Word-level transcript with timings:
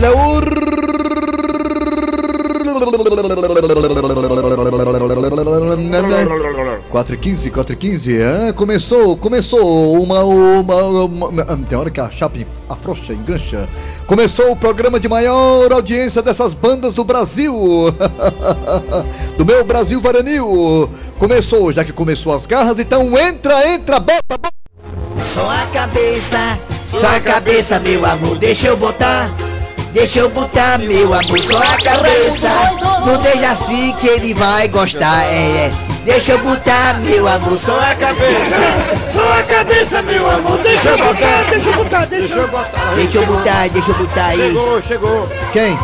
Olha 0.00 0.16
o. 0.16 0.40
4 6.88 7.14
e 7.14 7.18
15, 7.18 7.50
4 7.50 7.72
e 7.72 7.76
15, 7.76 8.20
é, 8.20 8.52
começou, 8.54 9.16
começou 9.16 10.02
uma, 10.02 10.24
uma, 10.24 10.84
uma, 11.04 11.44
Tem 11.68 11.78
hora 11.78 11.90
que 11.90 12.00
a 12.00 12.10
chapa 12.10 12.38
afrouxa, 12.68 13.12
engancha. 13.12 13.68
Começou 14.06 14.50
o 14.50 14.56
programa 14.56 14.98
de 14.98 15.06
maior 15.06 15.70
audiência 15.70 16.22
dessas 16.22 16.54
bandas 16.54 16.94
do 16.94 17.04
Brasil. 17.04 17.52
do 19.36 19.44
meu 19.44 19.62
Brasil 19.64 20.00
varonil. 20.00 20.88
Começou, 21.18 21.72
já 21.72 21.84
que 21.84 21.92
começou 21.92 22.34
as 22.34 22.46
garras, 22.46 22.78
então 22.78 23.18
entra, 23.18 23.70
entra, 23.70 24.00
bota, 24.00 24.38
bota. 24.38 24.50
Só 25.34 25.48
a 25.48 25.66
cabeça, 25.66 26.58
só 26.90 27.06
a 27.06 27.20
cabeça, 27.20 27.78
meu 27.78 28.06
amor, 28.06 28.38
deixa 28.38 28.68
eu 28.68 28.76
botar. 28.78 29.49
Deixa 29.92 30.20
eu 30.20 30.30
botar, 30.30 30.78
meu 30.78 31.12
amor, 31.12 31.38
só 31.40 31.58
a 31.58 31.82
cabeça. 31.82 32.48
Não 33.04 33.18
deixa 33.20 33.50
assim 33.50 33.92
que 33.94 34.06
ele 34.06 34.34
vai 34.34 34.68
gostar, 34.68 35.24
é, 35.24 35.66
é. 35.66 35.72
Deixa 36.04 36.32
eu 36.32 36.38
botar, 36.38 36.94
meu 37.00 37.26
amor, 37.26 37.58
só 37.58 37.78
a 37.78 37.94
cabeça. 37.96 38.56
Só 39.12 39.32
a 39.38 39.42
cabeça, 39.42 40.02
meu 40.02 40.30
amor, 40.30 40.58
deixa 40.58 40.90
eu 40.90 40.98
botar, 40.98 41.50
deixa 41.50 41.68
eu 41.68 41.74
botar, 41.74 42.04
deixa 42.06 42.34
eu 42.34 42.48
botar. 42.48 42.94
Deixa 42.94 43.18
eu 43.18 43.26
botar, 43.26 43.68
deixa 43.68 43.90
eu 43.90 43.94
botar 43.94 44.26
aí. 44.26 44.38
Chegou, 44.38 44.82
chegou. 44.82 45.28
Quem? 45.52 45.78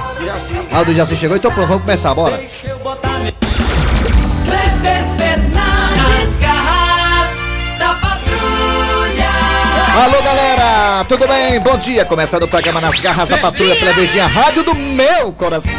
Ah, 0.72 0.80
o 0.80 0.84
do 0.84 0.94
Jaci 0.94 1.16
chegou, 1.16 1.36
então 1.36 1.50
pronto, 1.52 1.68
vamos 1.68 1.82
começar, 1.82 2.14
bora. 2.14 2.36
Deixa 2.36 2.68
eu 2.68 2.78
botar 2.78 3.18
meu. 3.18 3.36
Alô, 9.96 10.20
galera, 10.22 11.06
tudo 11.08 11.26
bem? 11.26 11.58
Bom 11.58 11.78
dia, 11.78 12.04
começando 12.04 12.42
o 12.42 12.48
programa 12.48 12.82
Nas 12.82 13.00
Garras 13.00 13.30
da 13.30 13.38
Patrulha 13.38 13.74
pela 13.76 13.94
Verdinha 13.94 14.26
Rádio 14.26 14.62
do 14.62 14.74
meu 14.74 15.32
coração. 15.32 15.70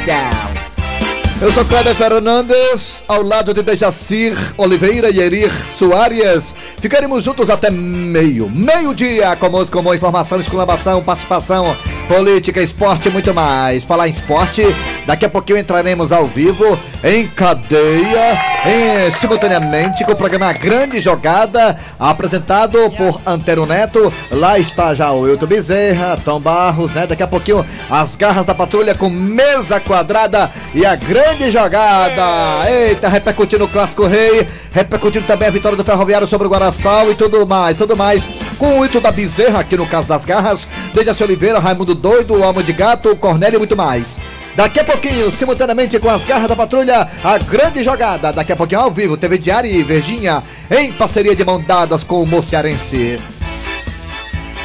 Eu 1.39 1.51
sou 1.51 1.63
Kleber 1.63 1.93
Fernandes, 1.93 3.05
ao 3.07 3.21
lado 3.21 3.53
de 3.53 3.61
Dejacir 3.61 4.35
Oliveira 4.57 5.11
e 5.11 5.19
Erir 5.19 5.51
Soares. 5.77 6.55
Ficaremos 6.79 7.23
juntos 7.23 7.47
até 7.47 7.69
meio, 7.69 8.49
meio-dia, 8.49 9.35
com 9.35 9.51
música, 9.51 9.79
com 9.79 9.93
informação, 9.93 10.39
exclamação, 10.39 11.03
participação, 11.03 11.77
política, 12.07 12.59
esporte 12.59 13.09
e 13.09 13.11
muito 13.11 13.31
mais. 13.35 13.83
Falar 13.83 14.07
em 14.07 14.11
esporte, 14.11 14.63
daqui 15.05 15.25
a 15.25 15.29
pouquinho 15.29 15.59
entraremos 15.59 16.11
ao 16.11 16.25
vivo, 16.25 16.79
em 17.03 17.27
cadeia, 17.27 18.56
em, 18.67 19.09
simultaneamente, 19.11 20.03
com 20.03 20.11
o 20.11 20.15
programa 20.15 20.51
Grande 20.51 20.99
Jogada, 20.99 21.77
apresentado 21.97 22.77
por 22.91 23.21
Antero 23.25 23.65
Neto. 23.65 24.11
Lá 24.31 24.59
está 24.59 24.93
já 24.93 25.11
o 25.11 25.21
Wilton 25.21 25.45
Bezerra, 25.45 26.19
Tom 26.23 26.41
Barros, 26.41 26.91
né? 26.91 27.07
Daqui 27.07 27.23
a 27.23 27.27
pouquinho, 27.27 27.65
as 27.89 28.15
garras 28.17 28.45
da 28.45 28.53
patrulha 28.53 28.93
com 28.93 29.09
mesa 29.09 29.79
quadrada 29.79 30.51
e 30.73 30.85
a 30.85 30.95
grande 30.95 31.49
jogada. 31.49 32.69
Eita, 32.69 33.07
repercutindo 33.07 33.63
o 33.63 33.69
Clássico 33.69 34.05
Rei, 34.05 34.45
repercutindo 34.73 35.25
também 35.25 35.47
a 35.47 35.51
vitória 35.51 35.77
do 35.77 35.83
Ferroviário 35.85 36.27
sobre 36.27 36.47
o 36.47 36.49
Guaraçal 36.49 37.09
e 37.09 37.15
tudo 37.15 37.47
mais, 37.47 37.77
tudo 37.77 37.95
mais. 37.95 38.27
Com 38.57 38.79
o 38.79 38.85
Ito 38.85 38.99
da 38.99 39.11
Bezerra, 39.11 39.59
aqui 39.59 39.77
no 39.77 39.87
caso 39.87 40.07
das 40.07 40.25
garras, 40.25 40.67
Dejaci 40.93 41.23
Oliveira, 41.23 41.59
Raimundo 41.59 41.95
Doido, 41.95 42.43
Alma 42.43 42.61
de 42.61 42.73
Gato, 42.73 43.15
Cornélio 43.15 43.57
e 43.57 43.59
muito 43.59 43.77
mais. 43.77 44.17
Daqui 44.57 44.79
a 44.79 44.83
pouquinho, 44.83 45.31
simultaneamente 45.31 45.99
com 45.99 46.09
as 46.09 46.25
garras 46.25 46.49
da 46.49 46.55
patrulha, 46.55 47.07
a 47.23 47.37
grande 47.37 47.83
jogada. 47.83 48.33
Daqui 48.33 48.51
a 48.51 48.55
pouquinho 48.55 48.81
ao 48.81 48.89
vivo, 48.89 49.15
TV 49.15 49.37
Diário 49.37 49.69
e 49.69 49.83
Verdinha, 49.83 50.43
em 50.71 50.91
parceria 50.91 51.35
de 51.35 51.45
mão 51.45 51.61
dadas 51.61 52.03
com 52.03 52.23
o 52.23 52.25
Mociarense. 52.25 53.19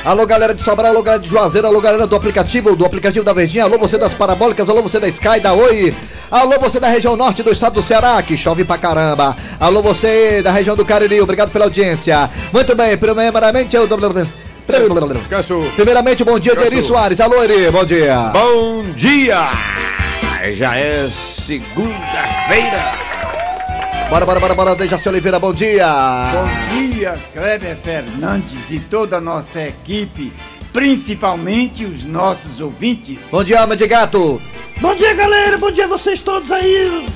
Alô 0.03 0.25
galera 0.25 0.55
de 0.55 0.63
Sobral, 0.63 0.93
alô 0.93 1.03
galera 1.03 1.23
de 1.23 1.29
Juazeiro, 1.29 1.67
alô 1.67 1.79
galera 1.79 2.07
do 2.07 2.17
aplicativo, 2.17 2.75
do 2.75 2.87
aplicativo 2.87 3.23
da 3.23 3.35
Verdinha, 3.35 3.65
alô 3.65 3.77
você 3.77 3.99
das 3.99 4.15
parabólicas, 4.15 4.67
alô 4.71 4.81
você 4.81 4.99
da 4.99 5.07
Sky, 5.09 5.41
da 5.41 5.53
Oi, 5.53 5.95
alô 6.31 6.59
você 6.59 6.81
da 6.81 6.89
região 6.89 7.15
norte 7.15 7.43
do 7.43 7.53
estado 7.53 7.75
do 7.75 7.83
Ceará, 7.83 8.23
que 8.23 8.35
chove 8.35 8.65
pra 8.65 8.79
caramba, 8.79 9.37
alô 9.61 9.83
você 9.83 10.41
da 10.41 10.51
região 10.51 10.75
do 10.75 10.87
Cariri, 10.87 11.21
obrigado 11.21 11.51
pela 11.51 11.67
audiência. 11.67 12.31
Muito 12.51 12.75
bem, 12.75 12.97
primeiramente 12.97 13.77
eu... 13.77 13.87
Primeiramente, 15.75 16.25
bom 16.25 16.39
dia, 16.39 16.55
Eri 16.65 16.81
Soares, 16.81 17.21
alô 17.21 17.43
Eri, 17.43 17.71
bom 17.71 17.85
dia. 17.85 18.31
Bom 18.33 18.85
dia! 18.97 19.72
Já 20.51 20.77
é 20.77 21.09
segunda-feira. 21.09 22.99
Bora, 24.11 24.27
bora, 24.27 24.41
bora, 24.41 24.55
bora, 24.55 24.75
Dejaci 24.75 25.09
Oliveira, 25.09 25.39
bom 25.39 25.55
dia. 25.55 25.87
Bom 26.33 26.77
dia, 26.77 27.17
Kleber 27.33 27.77
Fernandes 27.77 28.71
e 28.73 28.81
toda 28.81 29.19
a 29.19 29.21
nossa 29.21 29.63
equipe, 29.63 30.33
principalmente 30.73 31.85
os 31.85 32.05
nossos 32.05 32.61
ouvintes. 32.61 33.31
Bom 33.31 33.45
dia, 33.45 33.61
alma 33.61 33.77
de 33.77 33.87
gato. 33.87 34.43
Bom 34.81 34.95
dia, 34.97 35.15
galera. 35.15 35.57
Bom 35.59 35.71
dia 35.71 35.85
a 35.85 35.89
vocês 35.89 36.21
todos 36.21 36.51
aí. 36.51 37.07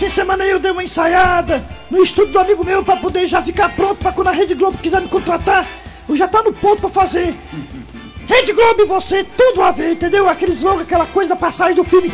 Fim 0.00 0.06
de 0.06 0.10
semana 0.10 0.42
aí 0.42 0.50
eu 0.50 0.58
dei 0.58 0.72
uma 0.72 0.82
ensaiada 0.82 1.64
no 1.88 2.02
estúdio 2.02 2.32
do 2.32 2.40
amigo 2.40 2.64
meu 2.64 2.82
pra 2.82 2.96
poder 2.96 3.26
já 3.28 3.40
ficar 3.40 3.68
pronto 3.76 3.98
pra 3.98 4.10
quando 4.10 4.28
a 4.28 4.32
Rede 4.32 4.54
Globo 4.54 4.76
quiser 4.78 5.00
me 5.00 5.08
contratar. 5.08 5.64
Eu 6.08 6.16
já 6.16 6.26
tá 6.26 6.42
no 6.42 6.52
ponto 6.52 6.80
pra 6.80 6.90
fazer. 6.90 7.34
Rede 8.26 8.52
Globo 8.52 8.82
e 8.82 8.86
você, 8.86 9.22
tudo 9.22 9.62
a 9.62 9.70
ver, 9.70 9.92
entendeu? 9.92 10.28
Aquele 10.28 10.52
slogan, 10.52 10.82
aquela 10.82 11.06
coisa 11.06 11.30
da 11.30 11.36
passagem 11.36 11.76
do 11.76 11.84
filme. 11.84 12.12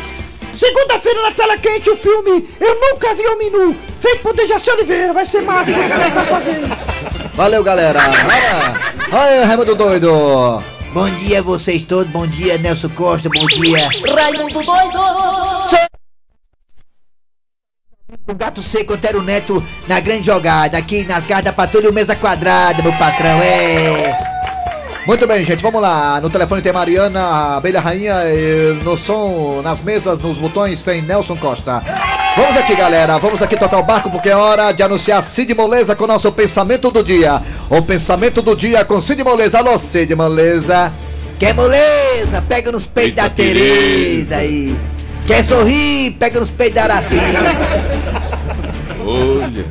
Segunda-feira 0.53 1.21
na 1.21 1.31
tela 1.31 1.57
quente 1.57 1.89
o 1.89 1.95
filme 1.95 2.47
Eu 2.59 2.79
Nunca 2.79 3.15
Vi 3.15 3.25
Homem 3.27 3.49
Nu, 3.49 3.75
feito 3.99 4.21
por 4.21 4.33
Dejaci 4.35 4.69
Oliveira. 4.71 5.13
Vai 5.13 5.25
ser 5.25 5.41
massa, 5.41 5.71
vai 5.73 6.25
fazer. 6.27 6.59
Valeu, 7.33 7.63
galera. 7.63 7.99
Olha 9.11 9.23
aí, 9.23 9.43
Raimundo 9.43 9.75
Doido. 9.75 10.63
Bom 10.93 11.09
dia 11.11 11.39
a 11.39 11.41
vocês 11.41 11.83
todos, 11.83 12.11
bom 12.11 12.27
dia 12.27 12.57
Nelson 12.57 12.89
Costa, 12.89 13.29
bom 13.29 13.45
dia. 13.45 13.89
Raimundo 14.13 14.61
doido. 14.61 15.01
O 18.27 18.35
gato 18.35 18.61
seco 18.61 18.93
Antero 18.93 19.21
Neto 19.21 19.63
na 19.87 20.01
grande 20.01 20.25
jogada, 20.25 20.77
aqui 20.77 21.05
nas 21.05 21.25
garras 21.25 21.45
da 21.45 21.53
patrulha, 21.53 21.89
o 21.89 21.93
mesa 21.93 22.13
quadrada, 22.13 22.83
meu 22.83 22.91
patrão, 22.93 23.41
é. 23.41 24.30
Muito 25.05 25.25
bem, 25.25 25.43
gente, 25.43 25.63
vamos 25.63 25.81
lá. 25.81 26.21
No 26.21 26.29
telefone 26.29 26.61
tem 26.61 26.71
Mariana, 26.71 27.55
abelha 27.57 27.81
rainha, 27.81 28.23
e 28.25 28.79
no 28.83 28.95
som, 28.97 29.61
nas 29.63 29.81
mesas, 29.81 30.19
nos 30.19 30.37
botões 30.37 30.83
tem 30.83 31.01
Nelson 31.01 31.35
Costa. 31.37 31.81
Vamos 32.37 32.55
aqui, 32.55 32.75
galera, 32.75 33.17
vamos 33.17 33.41
aqui 33.41 33.57
tocar 33.57 33.79
o 33.79 33.83
barco 33.83 34.09
porque 34.09 34.29
é 34.29 34.35
hora 34.35 34.71
de 34.71 34.81
anunciar 34.83 35.21
Cid 35.23 35.53
Moleza 35.55 35.95
com 35.95 36.03
o 36.03 36.07
nosso 36.07 36.31
pensamento 36.31 36.91
do 36.91 37.03
dia. 37.03 37.41
O 37.69 37.81
pensamento 37.81 38.41
do 38.41 38.55
dia 38.55 38.85
com 38.85 39.01
Cid 39.01 39.23
Moleza. 39.23 39.57
Alô, 39.57 39.77
Cid 39.77 40.15
Moleza. 40.15 40.93
Quer 41.39 41.55
moleza? 41.55 42.39
Pega 42.47 42.71
nos 42.71 42.85
peitos 42.85 43.15
da 43.15 43.29
Tereza 43.29 44.37
aí. 44.37 44.77
Quer 45.25 45.43
sorrir? 45.43 46.11
Pega 46.19 46.39
nos 46.39 46.51
peitos 46.51 46.75
da 46.75 46.83
Araci. 46.83 47.17
Olha, 49.03 49.65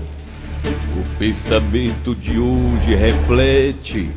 o 0.97 1.19
pensamento 1.19 2.17
de 2.17 2.39
hoje 2.39 2.97
reflete 2.97 4.11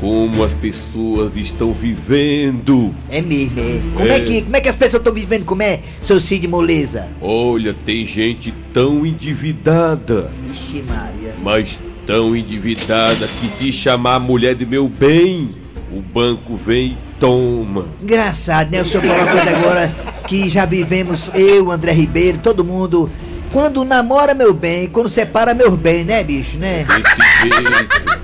como 0.00 0.42
as 0.42 0.52
pessoas 0.54 1.36
estão 1.36 1.72
vivendo. 1.74 2.92
É 3.10 3.20
mesmo, 3.20 3.60
é. 3.60 3.80
Como 3.94 4.08
é, 4.10 4.16
É. 4.16 4.20
que, 4.20 4.42
como 4.42 4.56
é 4.56 4.60
que 4.60 4.68
as 4.68 4.74
pessoas 4.76 5.00
estão 5.00 5.12
vivendo? 5.14 5.44
Como 5.44 5.62
é, 5.62 5.80
seu 6.00 6.20
Cid 6.20 6.48
Moleza? 6.48 7.08
Olha, 7.20 7.74
tem 7.84 8.06
gente 8.06 8.52
tão 8.72 9.04
endividada, 9.04 10.30
Vixe 10.46 10.82
Maria. 10.82 11.34
mas 11.42 11.78
tão 12.06 12.34
endividada 12.34 13.28
que 13.28 13.46
se 13.46 13.70
chamar 13.72 14.14
a 14.16 14.20
mulher 14.20 14.54
de 14.54 14.64
meu 14.66 14.88
bem, 14.88 15.50
o 15.92 16.00
banco 16.00 16.56
vem 16.56 16.92
e 16.92 16.96
toma. 17.20 17.86
Engraçado, 18.02 18.70
né? 18.72 18.82
O 18.82 18.86
senhor 18.86 19.04
falou 19.04 19.22
uma 19.22 19.32
coisa 19.32 19.56
agora 19.56 19.94
que 20.26 20.48
já 20.48 20.64
vivemos, 20.64 21.30
eu, 21.34 21.70
André 21.70 21.92
Ribeiro, 21.92 22.38
todo 22.38 22.64
mundo. 22.64 23.10
Quando 23.52 23.84
namora, 23.84 24.32
meu 24.32 24.54
bem, 24.54 24.86
quando 24.88 25.08
separa, 25.08 25.52
meu 25.52 25.72
bem, 25.76 26.04
né, 26.04 26.22
bicho, 26.22 26.56
né? 26.56 26.86
Desse 26.86 27.48
jeito. 27.48 28.19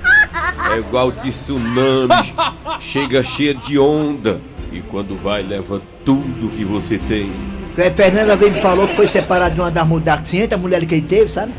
É 0.73 0.79
igual 0.79 1.11
tsunami, 1.11 2.33
chega 2.79 3.23
cheia 3.23 3.53
de 3.53 3.77
onda 3.79 4.41
e 4.71 4.81
quando 4.81 5.15
vai 5.15 5.41
leva 5.41 5.81
tudo 6.05 6.49
que 6.49 6.63
você 6.63 6.97
tem. 6.97 7.31
A 7.77 7.91
Fernanda 7.91 8.35
veio 8.35 8.53
me 8.53 8.61
falou 8.61 8.87
que 8.87 8.95
foi 8.95 9.07
separado 9.07 9.55
de 9.55 9.61
uma 9.61 9.69
das 9.69 9.87
mudanças, 9.87 10.51
a 10.51 10.57
mulher 10.57 10.85
que 10.85 10.95
ele 10.95 11.07
teve, 11.07 11.29
sabe? 11.29 11.53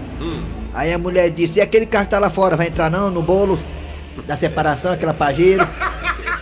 Aí 0.74 0.92
a 0.92 0.98
mulher 0.98 1.30
disse, 1.30 1.58
e 1.58 1.62
aquele 1.62 1.86
carro 1.86 2.04
que 2.04 2.10
tá 2.10 2.18
lá 2.18 2.30
fora, 2.30 2.56
vai 2.56 2.68
entrar 2.68 2.90
não, 2.90 3.10
no 3.10 3.22
bolo 3.22 3.58
da 4.26 4.36
separação, 4.36 4.92
aquela 4.92 5.14
pajeiro, 5.14 5.66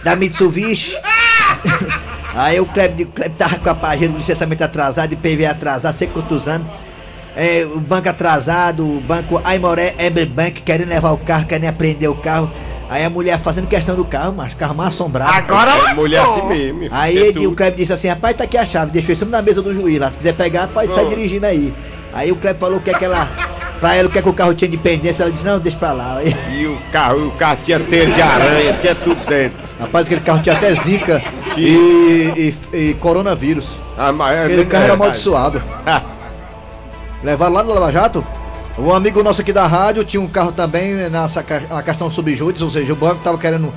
da 0.02 0.16
Mitsubishi. 0.16 0.92
Aí 2.34 2.60
o 2.60 2.66
Kleber, 2.66 3.06
o 3.06 3.10
Kleber 3.12 3.36
tava 3.36 3.58
com 3.58 3.70
a 3.70 3.74
pajeiro, 3.74 4.12
com 4.12 4.18
licenciamento 4.18 4.62
atrasado, 4.62 5.12
e 5.12 5.16
PV 5.16 5.46
atrasado, 5.46 5.94
sei 5.94 6.08
quantos 6.08 6.46
anos. 6.46 6.66
É, 7.37 7.67
o 7.67 7.79
banco 7.81 8.09
atrasado, 8.09 8.83
o 8.83 9.00
banco 9.03 9.41
Aimoré 9.44 9.94
Bank 10.35 10.62
querendo 10.62 10.88
levar 10.88 11.11
o 11.12 11.19
carro, 11.19 11.47
querendo 11.47 11.69
apreender 11.69 12.09
o 12.09 12.15
carro. 12.15 12.50
Aí 12.88 13.05
a 13.05 13.11
mulher 13.11 13.38
fazendo 13.38 13.67
questão 13.67 13.94
do 13.97 14.05
carro, 14.05 14.33
mas 14.35 14.55
carro 14.55 14.75
mal 14.75 14.87
assombrado. 14.87 15.31
É 15.91 15.94
mulher 15.94 16.23
assim 16.23 16.47
mesmo. 16.47 16.88
Aí 16.91 17.17
É 17.19 17.21
ele- 17.29 17.47
o 17.47 17.55
Kleber 17.55 17.77
disse 17.77 17.93
assim, 17.93 18.09
rapaz, 18.09 18.37
tá 18.37 18.44
aqui 18.44 18.56
a 18.56 18.65
chave, 18.65 18.91
deixou 18.93 19.12
isso 19.12 19.27
na 19.27 19.43
mesa 19.43 19.61
do 19.61 19.75
juiz 19.75 19.99
lá. 20.00 20.11
Se 20.11 20.17
quiser 20.17 20.35
pegar, 20.35 20.69
pode 20.69 20.94
sair 20.94 21.09
dirigindo 21.09 21.44
aí. 21.47 21.75
Aí 22.15 22.33
o 22.33 22.37
Kleber 22.37 22.59
falou 22.61 22.81
que 22.81 22.91
é 22.91 22.94
que 22.94 23.05
ela. 23.05 23.29
Pra 23.81 23.94
ela 23.94 24.09
o 24.09 24.11
que 24.11 24.19
é 24.19 24.23
que 24.23 24.29
o 24.29 24.33
carro 24.33 24.55
tinha 24.55 24.71
de 24.71 24.79
pendência, 24.79 25.23
ela 25.23 25.31
disse, 25.31 25.44
não, 25.44 25.59
deixa 25.59 25.77
pra 25.77 25.93
lá. 25.93 26.19
E 26.56 26.67
o 26.67 26.79
carro, 26.91 27.27
o 27.27 27.31
carro 27.33 27.59
tinha 27.62 27.79
teia 27.79 28.06
de 28.06 28.23
aranha, 28.23 28.73
tinha 28.81 28.94
tudo 28.94 29.23
dentro. 29.27 29.59
Rapaz, 29.79 30.06
aquele 30.06 30.23
carro 30.23 30.41
tinha 30.43 30.56
até 30.56 30.75
zica. 30.75 31.23
e, 31.59 32.55
e, 32.73 32.77
e 32.91 32.94
coronavírus. 32.94 33.67
Ah, 33.99 34.12
mas 34.12 34.35
é 34.37 34.44
Aquele 34.44 34.65
carro 34.65 34.85
era 34.85 34.93
amaldiçoado. 34.94 35.62
Levaram 37.22 37.54
lá 37.54 37.62
no 37.62 37.72
Lava 37.72 37.92
Jato. 37.92 38.24
Um 38.78 38.92
amigo 38.92 39.22
nosso 39.22 39.40
aqui 39.40 39.52
da 39.52 39.66
rádio 39.66 40.04
tinha 40.04 40.20
um 40.20 40.28
carro 40.28 40.52
também 40.52 40.94
nessa, 41.08 41.44
na 41.70 41.82
questão 41.82 42.10
subjúdice, 42.10 42.62
ou 42.62 42.70
seja, 42.70 42.92
o 42.92 42.96
banco 42.96 43.22
tava 43.24 43.38
querendo 43.38 43.72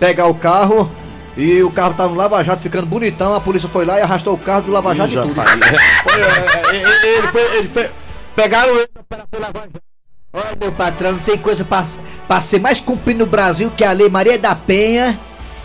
pegar 0.00 0.26
o 0.26 0.34
carro 0.34 0.90
e 1.36 1.62
o 1.62 1.70
carro 1.70 1.94
tava 1.94 2.08
no 2.10 2.16
Lava 2.16 2.42
Jato 2.42 2.60
ficando 2.60 2.84
bonitão, 2.86 3.34
a 3.34 3.40
polícia 3.40 3.68
foi 3.68 3.84
lá 3.84 3.98
e 3.98 4.02
arrastou 4.02 4.34
o 4.34 4.38
carro 4.38 4.62
do 4.62 4.72
Lava 4.72 4.92
Jato 4.94 5.12
e 5.12 5.16
tudo. 5.16 5.34
Foi, 6.02 6.20
é, 6.20 6.76
é, 6.76 7.18
Ele 7.18 7.28
foi, 7.28 7.56
ele 7.58 7.68
foi. 7.68 7.90
Pegaram 8.34 8.76
ele. 8.76 8.88
Olha, 10.32 10.56
meu 10.60 10.72
patrão, 10.72 11.12
não 11.12 11.18
tem 11.18 11.36
coisa 11.36 11.64
pra, 11.64 11.84
pra 12.26 12.40
ser 12.40 12.60
mais 12.60 12.80
cumprida 12.80 13.18
no 13.24 13.26
Brasil 13.30 13.70
que 13.76 13.84
a 13.84 13.92
Lei 13.92 14.08
Maria 14.08 14.38
da 14.38 14.54
Penha, 14.54 15.18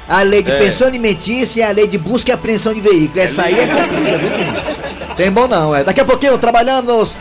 a 0.08 0.22
Lei 0.22 0.44
de 0.44 0.52
É. 0.52 0.60
Pensão 0.60 0.88
Alimentícia 0.88 1.62
e 1.62 1.64
a 1.64 1.72
Lei 1.72 1.88
de 1.88 1.98
Busca 1.98 2.32
e 2.32 2.34
Apreensão 2.34 2.74
de 2.74 2.82
Veículos. 2.82 3.18
Essa 3.24 3.44
aí 3.44 3.60
é 3.60 3.68
cumprida, 3.68 4.18
viu, 4.18 4.30
menino? 4.30 4.85
Tem 5.16 5.32
bom 5.32 5.48
não, 5.48 5.76
é. 5.76 5.84
Daqui 5.84 6.02
a 6.02 6.06
pouquinho 6.06 6.38
trabalhamos. 6.38 7.16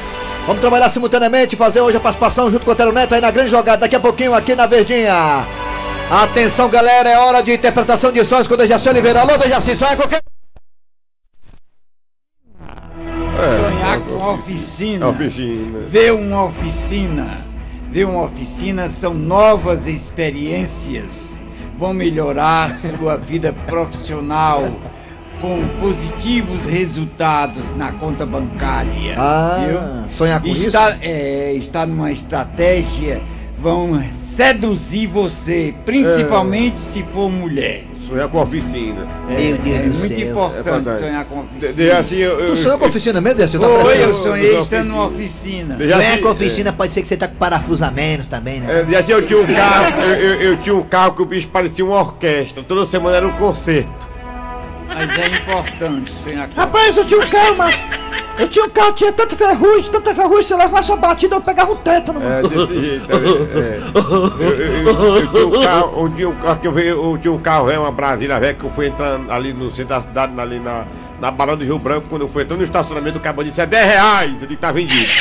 Vamos 0.47 0.61
trabalhar 0.61 0.89
simultaneamente, 0.91 1.57
fazer 1.57 1.81
hoje 1.81 1.97
a 1.97 2.01
participação 2.01 2.51
junto 2.51 2.65
com 2.65 2.73
o 2.73 2.75
Tero 2.75 2.93
Neto 2.93 3.15
aí 3.15 3.21
na 3.21 3.31
grande 3.31 3.51
jogada. 3.51 3.79
Daqui 3.79 3.97
a 3.97 4.01
pouquinho 4.01 4.35
aqui 4.35 4.55
na 4.55 4.67
Verdinha. 4.67 5.47
Atenção, 6.11 6.69
galera, 6.69 7.09
é 7.09 7.19
hora 7.19 7.43
de 7.43 7.55
interpretação 7.55 8.13
de 8.13 8.25
sons 8.25 8.47
com 8.47 8.55
o 8.55 8.57
Dejaci 8.57 8.89
Oliveira. 8.89 9.21
Alô, 9.21 9.39
Dejaci, 9.39 9.75
sonha 9.75 9.97
qualquer. 9.97 10.21
Sonhar 13.57 14.01
com 14.01 14.35
oficina. 14.35 15.09
Oficina. 15.09 15.79
Ver 15.81 16.13
uma 16.13 16.45
oficina. 16.45 17.39
Ver 17.91 18.05
uma 18.05 18.25
oficina 18.25 18.89
são 18.89 19.15
novas 19.15 19.87
experiências. 19.87 21.41
Vão 21.79 21.95
melhorar 21.95 22.71
sua 22.71 23.17
vida 23.17 23.55
profissional 23.67 24.65
com 25.41 25.63
positivos 25.81 26.67
resultados 26.67 27.75
na 27.77 27.93
conta 27.93 28.25
bancária. 28.25 29.15
Ah, 29.19 30.05
sonhar 30.09 30.41
com 30.41 30.49
está, 30.49 30.97
É, 31.03 31.53
está 31.55 31.87
numa 31.87 32.11
estratégia, 32.11 33.21
vão 33.59 34.01
seduzir 34.13 35.07
você, 35.07 35.75
principalmente 35.85 36.79
se 36.81 37.03
for 37.03 37.31
mulher. 37.31 37.85
Sonhar 38.07 38.29
com 38.29 38.39
oficina. 38.43 39.09
É, 39.31 39.35
Meu 39.35 39.57
Deus 39.57 39.77
é 39.77 39.83
do 39.89 39.99
muito 39.99 40.15
céu. 40.15 40.27
É 40.27 40.31
importante 40.31 40.65
verdade. 40.85 40.99
sonhar 40.99 41.25
com 41.25 41.37
De, 41.37 41.41
oficina. 41.67 41.73
de, 41.73 41.91
assim, 41.91 42.17
eu, 42.17 42.39
eu, 42.39 42.51
Tu 42.51 42.57
sonhou 42.59 42.79
com 42.79 42.85
oficina 42.87 43.21
mesmo, 43.23 43.39
Dejaci? 43.39 43.59
Tá 43.59 43.67
Foi, 43.67 43.77
parecendo- 43.83 44.03
eu 44.03 44.09
eu- 44.09 44.23
sonhei 44.23 44.59
estando 44.59 44.89
numa 44.89 45.07
oficina. 45.07 45.75
de, 45.77 45.91
é 45.91 45.95
assim, 46.13 46.21
com 46.21 46.29
oficina, 46.29 46.73
pode 46.75 46.93
ser 46.93 47.01
que 47.01 47.09
você 47.09 47.17
tá 47.17 47.27
com 47.29 47.37
parafuso 47.37 47.83
a 47.83 47.91
menos 47.91 48.29
também, 48.29 48.61
né? 48.61 48.81
É, 48.81 48.83
de 48.83 48.95
assim, 48.95 49.13
eu 49.13 49.27
tinha 49.27 49.41
um 49.41 49.47
carro, 49.47 50.01
eu, 50.03 50.15
eu, 50.17 50.43
eu 50.51 50.57
tinha 50.59 50.77
um 50.77 50.83
carro 50.83 51.15
que 51.15 51.23
o 51.23 51.25
bicho 51.25 51.49
parecia 51.49 51.83
uma 51.83 51.99
orquestra. 51.99 52.63
Toda 52.63 52.85
semana 52.85 53.17
era 53.17 53.27
um 53.27 53.33
concerto. 53.33 54.04
Mas 54.95 55.19
é 55.19 55.27
importante 55.29 56.13
sonhar 56.13 56.49
com 56.49 56.61
Rapaz, 56.61 56.97
eu 56.97 57.05
tinha 57.05 57.21
um 57.21 57.29
carro, 57.29 57.55
mas. 57.57 57.75
Eu 58.37 58.49
tinha 58.49 58.65
um 58.65 58.69
carro, 58.71 58.93
tinha 58.93 59.13
tanta 59.13 59.37
ferrugem, 59.37 59.93
tanta 59.93 60.13
ferrugem, 60.13 60.43
se 60.43 60.53
eu 60.53 60.59
levasse 60.59 60.91
uma 60.91 60.97
batida, 60.97 61.37
eu 61.37 61.41
pegava 61.41 61.71
o 61.73 61.77
tétano, 61.77 62.19
mano. 62.21 62.33
É, 62.35 62.43
desse 62.43 62.81
jeito. 62.81 63.07
É, 63.13 63.17
é. 63.17 63.21
Eu, 63.95 64.03
eu- 64.49 64.89
eu- 64.89 65.17
eu 65.17 65.29
tinha 65.31 65.47
um 65.47 65.63
carro, 65.63 66.03
eu 66.05 66.09
tinha 66.17 66.29
um 66.29 66.35
carro 66.35 66.59
que 66.61 66.67
eu, 66.67 66.73
vi- 66.73 66.87
eu 66.89 67.17
tinha 67.21 67.33
um 67.33 67.39
carro 67.39 67.67
velho, 67.67 67.83
uma 67.83 67.93
Brasília 67.93 68.41
velha, 68.41 68.55
que 68.55 68.65
eu 68.65 68.71
fui 68.71 68.89
entrando 68.89 69.31
ali 69.31 69.53
no 69.53 69.71
centro 69.71 69.95
da 69.95 70.03
cidade, 70.03 70.33
ali 70.41 70.59
na, 70.59 70.85
na 71.21 71.31
Barão 71.31 71.57
do 71.57 71.65
Rio 71.65 71.79
Branco, 71.79 72.09
quando 72.09 72.23
eu 72.23 72.29
fui 72.29 72.43
entrando 72.43 72.59
no 72.59 72.65
estacionamento, 72.65 73.19
o 73.19 73.21
cabo 73.21 73.45
disse, 73.45 73.61
é 73.61 73.67
10 73.67 73.87
reais. 73.87 74.33
Eu 74.41 74.49
disse, 74.49 74.61
tá 74.61 74.73
vendido. 74.73 75.13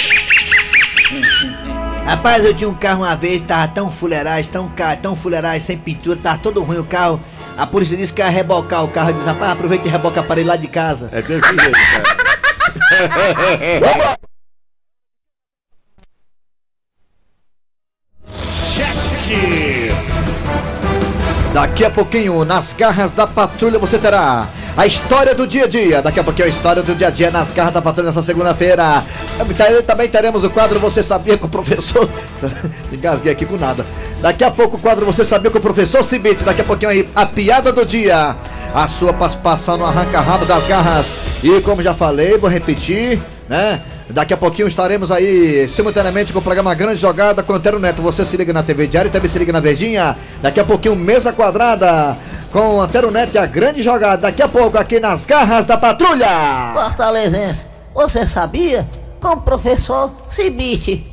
Rapaz, 2.05 2.43
eu 2.43 2.53
tinha 2.53 2.69
um 2.69 2.73
carro 2.73 3.03
uma 3.03 3.15
vez, 3.15 3.41
tava 3.43 3.65
tão 3.69 3.89
fuleiragem, 3.89 4.51
tão, 4.51 4.69
tão 5.01 5.15
fuleiragem, 5.15 5.61
sem 5.61 5.77
pintura, 5.77 6.19
tava 6.21 6.37
todo 6.37 6.61
ruim 6.61 6.77
o 6.79 6.83
carro. 6.83 7.17
A 7.57 7.67
polícia 7.67 7.95
disse 7.95 8.13
que 8.13 8.21
ia 8.21 8.29
rebocar 8.29 8.83
o 8.83 8.87
carro. 8.87 9.09
Eu 9.09 9.13
disse, 9.13 9.27
rapaz, 9.27 9.51
aproveita 9.51 9.87
e 9.87 9.91
reboca 9.91 10.19
a 10.19 10.23
parede 10.23 10.47
lá 10.47 10.55
de 10.55 10.67
casa. 10.67 11.09
É 11.11 11.21
desse 11.21 11.47
jeito, 11.47 11.71
cara. 11.71 12.23
Daqui 21.53 21.85
a 21.85 21.89
pouquinho, 21.91 22.43
nas 22.43 22.73
garras 22.73 23.11
da 23.11 23.27
patrulha, 23.27 23.77
você 23.77 23.99
terá 23.99 24.47
a 24.75 24.87
história 24.87 25.35
do 25.35 25.45
dia 25.45 25.65
a 25.65 25.67
dia. 25.67 26.01
Daqui 26.01 26.19
a 26.19 26.23
pouquinho, 26.23 26.47
a 26.47 26.49
história 26.49 26.81
do 26.81 26.95
dia 26.95 27.07
a 27.07 27.11
dia 27.11 27.29
nas 27.29 27.53
garras 27.53 27.71
da 27.71 27.79
patrulha 27.81 28.07
nessa 28.07 28.23
segunda-feira. 28.23 29.03
Também- 29.85 30.09
teremos 30.09 30.43
o 30.43 30.49
quadro 30.49 30.79
Você 30.79 31.03
Sabia 31.03 31.37
com 31.37 31.45
o 31.45 31.49
Professor. 31.49 32.09
Engasguei 32.91 33.31
aqui 33.31 33.45
com 33.45 33.55
nada. 33.57 33.85
Daqui 34.19 34.43
a 34.43 34.49
pouco, 34.49 34.77
o 34.77 34.79
quadro 34.79 35.05
Você 35.05 35.23
Sabia 35.23 35.51
com 35.51 35.59
o 35.59 35.61
Professor 35.61 36.03
Cibite. 36.03 36.43
Daqui 36.43 36.61
a 36.61 36.63
pouquinho, 36.63 36.89
aí, 36.89 37.07
a 37.13 37.25
piada 37.27 37.71
do 37.71 37.85
dia. 37.85 38.35
A 38.73 38.87
sua 38.87 39.13
participação 39.13 39.77
no 39.77 39.85
arranca-rabo 39.85 40.47
das 40.47 40.65
garras. 40.65 41.11
E 41.43 41.61
como 41.61 41.83
já 41.83 41.93
falei, 41.93 42.35
vou 42.39 42.49
repetir, 42.49 43.19
né? 43.47 43.79
Daqui 44.09 44.33
a 44.33 44.37
pouquinho 44.37 44.67
estaremos 44.67 45.11
aí 45.11 45.67
simultaneamente 45.69 46.33
com 46.33 46.39
o 46.39 46.41
programa 46.41 46.73
Grande 46.73 46.97
Jogada 46.97 47.41
com 47.41 47.53
o 47.53 47.55
Antero 47.55 47.79
Neto. 47.79 48.01
Você 48.01 48.25
se 48.25 48.35
liga 48.35 48.51
na 48.51 48.63
TV 48.63 48.87
Diário 48.87 49.09
e 49.09 49.11
também 49.11 49.29
se 49.29 49.39
liga 49.39 49.53
na 49.53 49.59
Verdinha. 49.59 50.17
Daqui 50.41 50.59
a 50.59 50.63
pouquinho, 50.63 50.95
mesa 50.95 51.31
quadrada 51.31 52.17
com 52.51 52.77
o 52.77 52.81
Antero 52.81 53.09
Neto 53.11 53.35
e 53.35 53.37
a 53.37 53.45
Grande 53.45 53.81
Jogada. 53.81 54.23
Daqui 54.23 54.41
a 54.41 54.47
pouco, 54.47 54.77
aqui 54.77 54.99
nas 54.99 55.25
garras 55.25 55.65
da 55.65 55.77
patrulha. 55.77 56.73
Fortalezense, 56.73 57.61
você 57.93 58.27
sabia? 58.27 58.87
Com 59.21 59.29
o 59.29 59.41
professor 59.41 60.11
Cibite. 60.29 61.05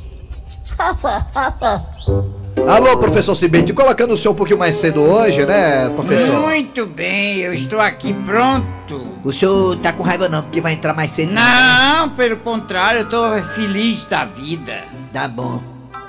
Alô, 2.67 2.97
professor 2.97 3.35
Cibite, 3.35 3.73
colocando 3.73 4.13
o 4.13 4.17
senhor 4.17 4.31
um 4.33 4.35
pouquinho 4.35 4.57
mais 4.59 4.75
cedo 4.75 5.01
hoje, 5.01 5.45
né, 5.45 5.89
professor? 5.89 6.39
Muito 6.41 6.85
bem, 6.85 7.37
eu 7.39 7.53
estou 7.53 7.79
aqui 7.81 8.13
pronto. 8.13 9.07
O 9.23 9.33
senhor 9.33 9.75
tá 9.77 9.91
com 9.91 10.03
raiva 10.03 10.29
não, 10.29 10.41
porque 10.43 10.61
vai 10.61 10.73
entrar 10.73 10.93
mais 10.93 11.11
cedo. 11.11 11.31
Não, 11.33 12.09
pelo 12.11 12.37
contrário, 12.37 12.99
eu 12.99 13.03
estou 13.03 13.41
feliz 13.55 14.05
da 14.07 14.23
vida. 14.25 14.83
Tá 15.11 15.27
bom. 15.27 15.61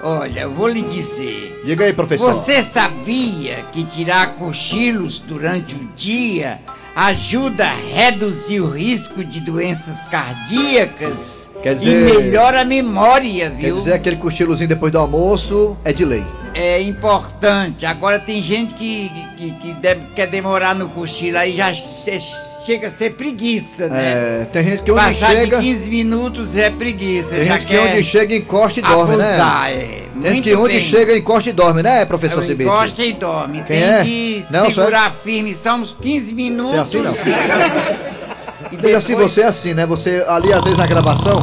Olha, 0.03 0.41
eu 0.41 0.53
vou 0.53 0.69
lhe 0.69 0.83
dizer. 0.83 1.63
Diga 1.65 1.85
aí, 1.85 1.93
professor. 1.93 2.33
Você 2.33 2.63
sabia 2.63 3.65
que 3.73 3.85
tirar 3.85 4.35
cochilos 4.35 5.21
durante 5.21 5.75
o 5.75 5.89
dia 5.97 6.61
ajuda 6.95 7.67
a 7.69 7.75
reduzir 7.75 8.61
o 8.61 8.69
risco 8.71 9.25
de 9.25 9.41
doenças 9.41 10.05
cardíacas 10.07 11.51
Quer 11.63 11.73
e 11.73 11.79
dizer- 11.79 12.05
melhora 12.05 12.61
a 12.61 12.65
memória, 12.65 13.51
Quer 13.51 13.67
viu? 13.67 13.77
dizer, 13.77 13.95
aquele 13.95 14.17
cochilozinho 14.17 14.69
depois 14.69 14.93
do 14.93 14.99
almoço 14.99 15.77
é 15.85 15.93
de 15.93 16.05
lei. 16.05 16.25
É 16.55 16.81
importante. 16.83 17.87
Agora 17.87 18.19
tem 18.19 18.43
gente 18.43 18.75
que, 18.75 19.11
que, 19.39 19.51
que 19.53 19.73
deve- 19.75 20.03
quer 20.15 20.27
demorar 20.27 20.75
no 20.75 20.87
cochilo, 20.89 21.39
aí 21.39 21.57
já 21.57 21.73
che- 21.73 22.21
chega 22.67 22.89
a 22.89 22.91
ser 22.91 23.15
preguiça, 23.15 23.89
né? 23.89 24.43
É, 24.43 24.45
tem 24.53 24.63
gente 24.65 24.83
que 24.83 24.93
onde 24.93 25.01
Passar 25.01 25.31
chega. 25.31 25.57
de 25.59 25.63
15 25.63 25.91
minutos 25.91 26.57
é 26.57 26.69
preguiça. 26.69 27.37
Tem 27.37 27.45
já 27.47 27.55
gente 27.55 27.67
que 27.67 27.79
onde 27.79 28.05
chega 28.05 28.35
encosta 28.37 28.81
e 28.81 28.83
dorme, 28.83 29.15
abusar, 29.15 29.65
né? 29.71 29.73
é. 29.75 30.03
Tem 30.23 30.35
gente 30.35 30.43
que 30.51 30.55
onde 30.57 30.75
bem. 30.75 30.83
chega 30.83 31.17
encosta 31.17 31.49
e 31.49 31.53
dorme, 31.55 31.83
né, 31.83 32.05
professor 32.05 32.43
Eu 32.43 32.47
Cibite? 32.47 32.69
encosta 32.69 33.03
e 33.03 33.13
dorme. 33.15 33.63
Quem 33.63 33.81
Tem 33.81 33.83
é? 33.83 34.05
que 34.05 34.45
Não, 34.51 34.67
segurar 34.67 35.11
firme. 35.25 35.55
São 35.55 35.81
uns 35.81 35.97
15 35.99 36.35
minutos. 36.35 36.73
Você 36.91 36.99
é 36.99 37.01
assim, 37.01 37.01
não? 37.03 37.13
E 38.73 38.77
Dejaci, 38.77 38.95
assim, 38.97 39.09
depois- 39.13 39.33
você 39.33 39.41
é 39.41 39.47
assim, 39.47 39.75
né? 39.75 39.87
Você 39.87 40.25
ali, 40.29 40.53
às 40.53 40.63
vezes, 40.63 40.79
na 40.79 40.87
gravação. 40.87 41.43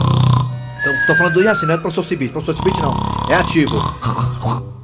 Eu 0.85 1.05
tô 1.05 1.15
falando 1.15 1.33
do 1.33 1.39
Dejaci, 1.39 1.65
não 1.65 1.73
é 1.73 1.77
do 1.77 1.81
professor 1.81 2.03
Cibite. 2.05 2.31
Professor 2.31 2.55
Cibite 2.55 2.81
não. 2.81 2.93
É 3.29 3.35
ativo. 3.35 3.75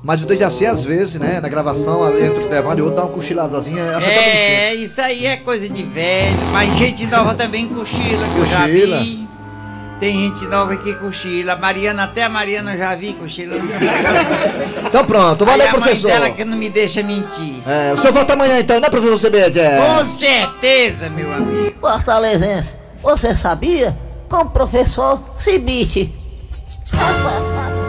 Mas 0.05 0.21
o 0.21 0.25
Dejaci, 0.27 0.67
às 0.67 0.83
vezes, 0.85 1.15
né? 1.19 1.39
Na 1.41 1.49
gravação, 1.49 2.07
entre 2.19 2.43
o 2.43 2.45
intervalo 2.45 2.77
e 2.77 2.81
outro, 2.83 2.95
dá 2.97 3.05
uma 3.05 3.11
cochiladazinha. 3.11 3.83
Tá. 3.93 4.01
É, 4.03 4.75
isso 4.75 5.01
aí 5.01 5.25
é 5.25 5.37
coisa 5.37 5.67
de 5.67 5.81
velho. 5.81 6.37
Mas 6.53 6.77
gente 6.77 7.07
nova 7.07 7.33
também 7.33 7.67
cochila, 7.67 8.27
que 8.27 8.37
eu 8.37 8.45
já 8.45 8.61
Cochila. 8.61 8.99
vi. 8.99 9.25
Tem 9.99 10.13
gente 10.13 10.45
nova 10.45 10.77
que 10.77 10.93
cochila. 10.93 11.53
A 11.53 11.55
Mariana, 11.55 12.03
até 12.03 12.23
a 12.23 12.29
Mariana 12.29 12.73
eu 12.73 12.77
já 12.77 12.93
vi 12.93 13.13
cochilando. 13.13 13.65
Então 14.87 15.03
pronto, 15.03 15.43
valeu, 15.43 15.63
Aí 15.65 15.69
a 15.69 15.71
mãe 15.73 15.81
professor. 15.81 16.07
dela 16.07 16.29
que 16.29 16.45
não 16.45 16.55
me 16.55 16.69
deixa 16.69 17.01
mentir. 17.03 17.55
É, 17.67 17.93
o 17.93 17.97
senhor 17.97 18.13
volta 18.13 18.33
amanhã 18.33 18.59
então, 18.59 18.79
né, 18.79 18.87
professor 18.89 19.19
Cibite? 19.19 19.59
É. 19.59 19.77
Com 19.77 20.05
certeza, 20.05 21.09
meu 21.09 21.33
amigo. 21.33 21.75
Fortalezense, 21.81 22.69
você 23.01 23.35
sabia? 23.35 23.97
Com 24.29 24.37
o 24.37 24.49
professor 24.49 25.21
Cibite. 25.37 26.13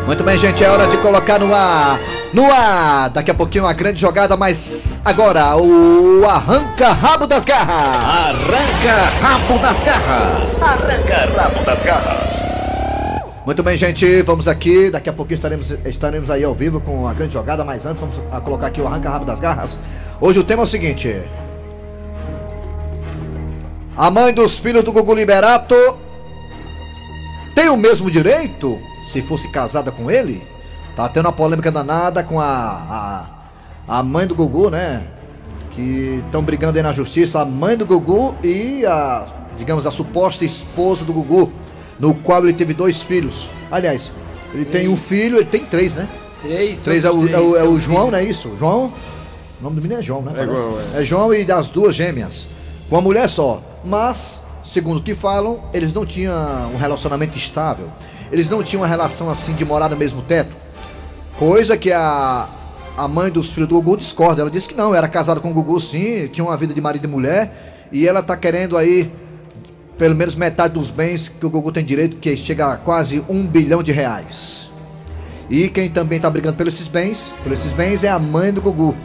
Muito 0.06 0.22
bem, 0.22 0.38
gente, 0.38 0.62
é 0.62 0.68
hora 0.68 0.86
de 0.86 0.96
colocar 0.98 1.38
no 1.38 1.52
ar. 1.54 1.98
No 2.32 2.50
ar! 2.52 3.10
Daqui 3.10 3.30
a 3.30 3.34
pouquinho 3.34 3.66
a 3.66 3.72
grande 3.72 4.00
jogada, 4.00 4.36
mas 4.36 5.00
agora 5.04 5.56
o 5.56 6.24
arranca-rabo 6.26 7.26
das 7.26 7.44
garras! 7.44 7.76
Arranca 7.76 9.10
rabo 9.20 9.58
das 9.58 9.82
garras. 9.82 10.62
Arranca 10.62 11.28
rabo 11.34 11.64
das 11.64 11.82
garras. 11.82 12.44
Muito 13.46 13.62
bem, 13.62 13.76
gente, 13.76 14.22
vamos 14.22 14.48
aqui. 14.48 14.90
Daqui 14.90 15.08
a 15.08 15.12
pouquinho 15.12 15.36
estaremos, 15.36 15.70
estaremos 15.84 16.30
aí 16.30 16.44
ao 16.44 16.54
vivo 16.54 16.80
com 16.80 17.08
a 17.08 17.14
grande 17.14 17.32
jogada, 17.32 17.64
mas 17.64 17.86
antes 17.86 18.00
vamos 18.00 18.16
a 18.32 18.40
colocar 18.40 18.66
aqui 18.66 18.80
o 18.80 18.86
arranca-rabo 18.86 19.24
das 19.24 19.40
garras. 19.40 19.78
Hoje 20.20 20.38
o 20.40 20.44
tema 20.44 20.62
é 20.62 20.64
o 20.64 20.66
seguinte: 20.66 21.16
A 23.96 24.10
mãe 24.10 24.34
dos 24.34 24.58
filhos 24.58 24.84
do 24.84 24.92
Gugu 24.92 25.14
Liberato 25.14 25.74
tem 27.56 27.68
o 27.70 27.76
mesmo 27.76 28.08
direito 28.10 28.78
se 29.04 29.20
fosse 29.20 29.48
casada 29.48 29.90
com 29.90 30.08
ele? 30.10 30.40
Tá 30.94 31.08
tendo 31.08 31.26
uma 31.26 31.32
polêmica 31.32 31.72
danada 31.72 32.22
com 32.22 32.40
a, 32.40 33.26
a, 33.88 33.98
a 33.98 34.02
mãe 34.04 34.26
do 34.26 34.34
Gugu, 34.36 34.70
né? 34.70 35.02
que 35.72 36.22
estão 36.24 36.42
brigando 36.42 36.78
aí 36.78 36.82
na 36.82 36.92
justiça, 36.92 37.40
a 37.40 37.44
mãe 37.44 37.76
do 37.76 37.84
Gugu 37.84 38.34
e 38.42 38.86
a, 38.86 39.26
digamos, 39.58 39.86
a 39.86 39.90
suposta 39.90 40.42
esposa 40.44 41.04
do 41.04 41.12
Gugu, 41.12 41.52
no 42.00 42.14
qual 42.14 42.42
ele 42.44 42.54
teve 42.54 42.72
dois 42.72 43.02
filhos. 43.02 43.50
Aliás, 43.70 44.10
ele 44.54 44.64
tem 44.64 44.88
um 44.88 44.96
filho, 44.96 45.36
ele 45.36 45.44
tem 45.44 45.64
três, 45.66 45.94
né? 45.94 46.08
Três, 46.40 46.82
Três 46.82 47.04
é 47.04 47.10
o, 47.10 47.28
é 47.28 47.38
o- 47.38 47.56
é 47.56 47.62
o 47.62 47.66
somos 47.66 47.82
João, 47.82 47.96
filhos. 48.06 48.10
não 48.12 48.18
é 48.18 48.24
isso? 48.24 48.56
João? 48.56 48.84
O 49.60 49.64
nome 49.64 49.76
do 49.76 49.82
menino 49.82 50.00
é 50.00 50.02
João, 50.02 50.22
né? 50.22 50.32
É 50.34 50.46
parece? 50.46 50.56
João, 50.56 50.78
é 50.94 51.04
João 51.04 51.34
e 51.34 51.44
das 51.44 51.68
duas 51.68 51.94
gêmeas. 51.94 52.48
Com 52.88 52.96
uma 52.96 53.02
mulher 53.02 53.28
só. 53.28 53.62
Mas, 53.84 54.42
segundo 54.66 54.98
o 54.98 55.02
que 55.02 55.14
falam, 55.14 55.60
eles 55.72 55.92
não 55.92 56.04
tinham 56.04 56.34
um 56.72 56.76
relacionamento 56.76 57.38
estável. 57.38 57.90
Eles 58.32 58.50
não 58.50 58.62
tinham 58.62 58.82
uma 58.82 58.88
relação 58.88 59.30
assim 59.30 59.54
de 59.54 59.64
morar 59.64 59.88
no 59.88 59.96
mesmo 59.96 60.20
teto. 60.22 60.50
Coisa 61.38 61.76
que 61.76 61.92
a, 61.92 62.48
a 62.96 63.06
mãe 63.06 63.30
dos 63.30 63.52
filhos 63.52 63.68
do 63.68 63.76
Gugu 63.76 63.96
discorda. 63.96 64.42
Ela 64.42 64.50
disse 64.50 64.68
que 64.68 64.74
não, 64.74 64.94
era 64.94 65.06
casada 65.06 65.40
com 65.40 65.50
o 65.50 65.54
Gugu 65.54 65.80
sim, 65.80 66.26
tinha 66.28 66.44
uma 66.44 66.56
vida 66.56 66.74
de 66.74 66.80
marido 66.80 67.04
e 67.04 67.08
mulher. 67.08 67.88
E 67.92 68.06
ela 68.06 68.22
tá 68.22 68.36
querendo 68.36 68.76
aí 68.76 69.10
pelo 69.96 70.14
menos 70.14 70.34
metade 70.34 70.74
dos 70.74 70.90
bens 70.90 71.28
que 71.28 71.46
o 71.46 71.48
Gugu 71.48 71.72
tem 71.72 71.84
direito, 71.84 72.16
que 72.16 72.36
chega 72.36 72.72
a 72.72 72.76
quase 72.76 73.24
um 73.28 73.46
bilhão 73.46 73.82
de 73.82 73.92
reais. 73.92 74.70
E 75.48 75.68
quem 75.68 75.88
também 75.88 76.18
tá 76.18 76.28
brigando 76.28 76.56
pelos 76.56 76.74
esses 76.74 76.88
bens, 76.88 77.32
pelos 77.42 77.60
esses 77.60 77.72
bens 77.72 78.02
é 78.02 78.08
a 78.08 78.18
mãe 78.18 78.52
do 78.52 78.60
Gugu, 78.60 78.96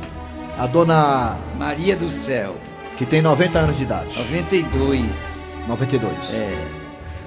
a 0.57 0.65
dona 0.65 1.37
Maria 1.57 1.95
do 1.95 2.09
Céu, 2.09 2.55
que 2.97 3.05
tem 3.05 3.21
90 3.21 3.59
anos 3.59 3.77
de 3.77 3.83
idade. 3.83 4.17
92. 4.17 5.30
92. 5.67 6.13
É. 6.33 6.57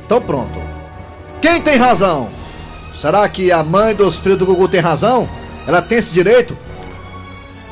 Então 0.04 0.20
pronto. 0.20 0.60
Quem 1.40 1.60
tem 1.60 1.76
razão? 1.76 2.28
Será 2.96 3.28
que 3.28 3.50
a 3.50 3.62
mãe 3.62 3.94
dos 3.94 4.16
filhos 4.16 4.38
do 4.38 4.46
Gugu 4.46 4.68
tem 4.68 4.80
razão? 4.80 5.28
Ela 5.66 5.82
tem 5.82 5.98
esse 5.98 6.12
direito? 6.12 6.56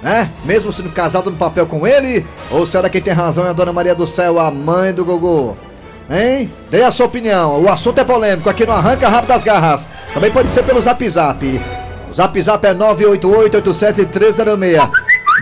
Né? 0.02 0.30
Mesmo 0.44 0.72
sendo 0.72 0.90
casada 0.90 1.30
no 1.30 1.36
papel 1.36 1.66
com 1.66 1.86
ele? 1.86 2.26
Ou 2.50 2.66
será 2.66 2.88
que 2.88 3.00
quem 3.00 3.02
tem 3.02 3.14
razão 3.14 3.46
é 3.46 3.50
a 3.50 3.52
Dona 3.52 3.72
Maria 3.72 3.94
do 3.94 4.06
Céu, 4.06 4.38
a 4.38 4.50
mãe 4.50 4.92
do 4.92 5.04
Gugu? 5.04 5.56
Hein? 6.10 6.52
Dê 6.70 6.82
a 6.82 6.90
sua 6.90 7.06
opinião. 7.06 7.62
O 7.62 7.70
assunto 7.70 8.00
é 8.00 8.04
polêmico. 8.04 8.50
Aqui 8.50 8.66
no 8.66 8.72
Arranca 8.72 9.08
Rabo 9.08 9.28
das 9.28 9.44
Garras. 9.44 9.88
Também 10.12 10.30
pode 10.30 10.48
ser 10.48 10.64
pelo 10.64 10.82
Zap 10.82 11.08
Zap. 11.08 11.60
O 12.10 12.14
Zap 12.14 12.42
Zap 12.42 12.66
é 12.66 12.74
988-87-306. 12.74 14.90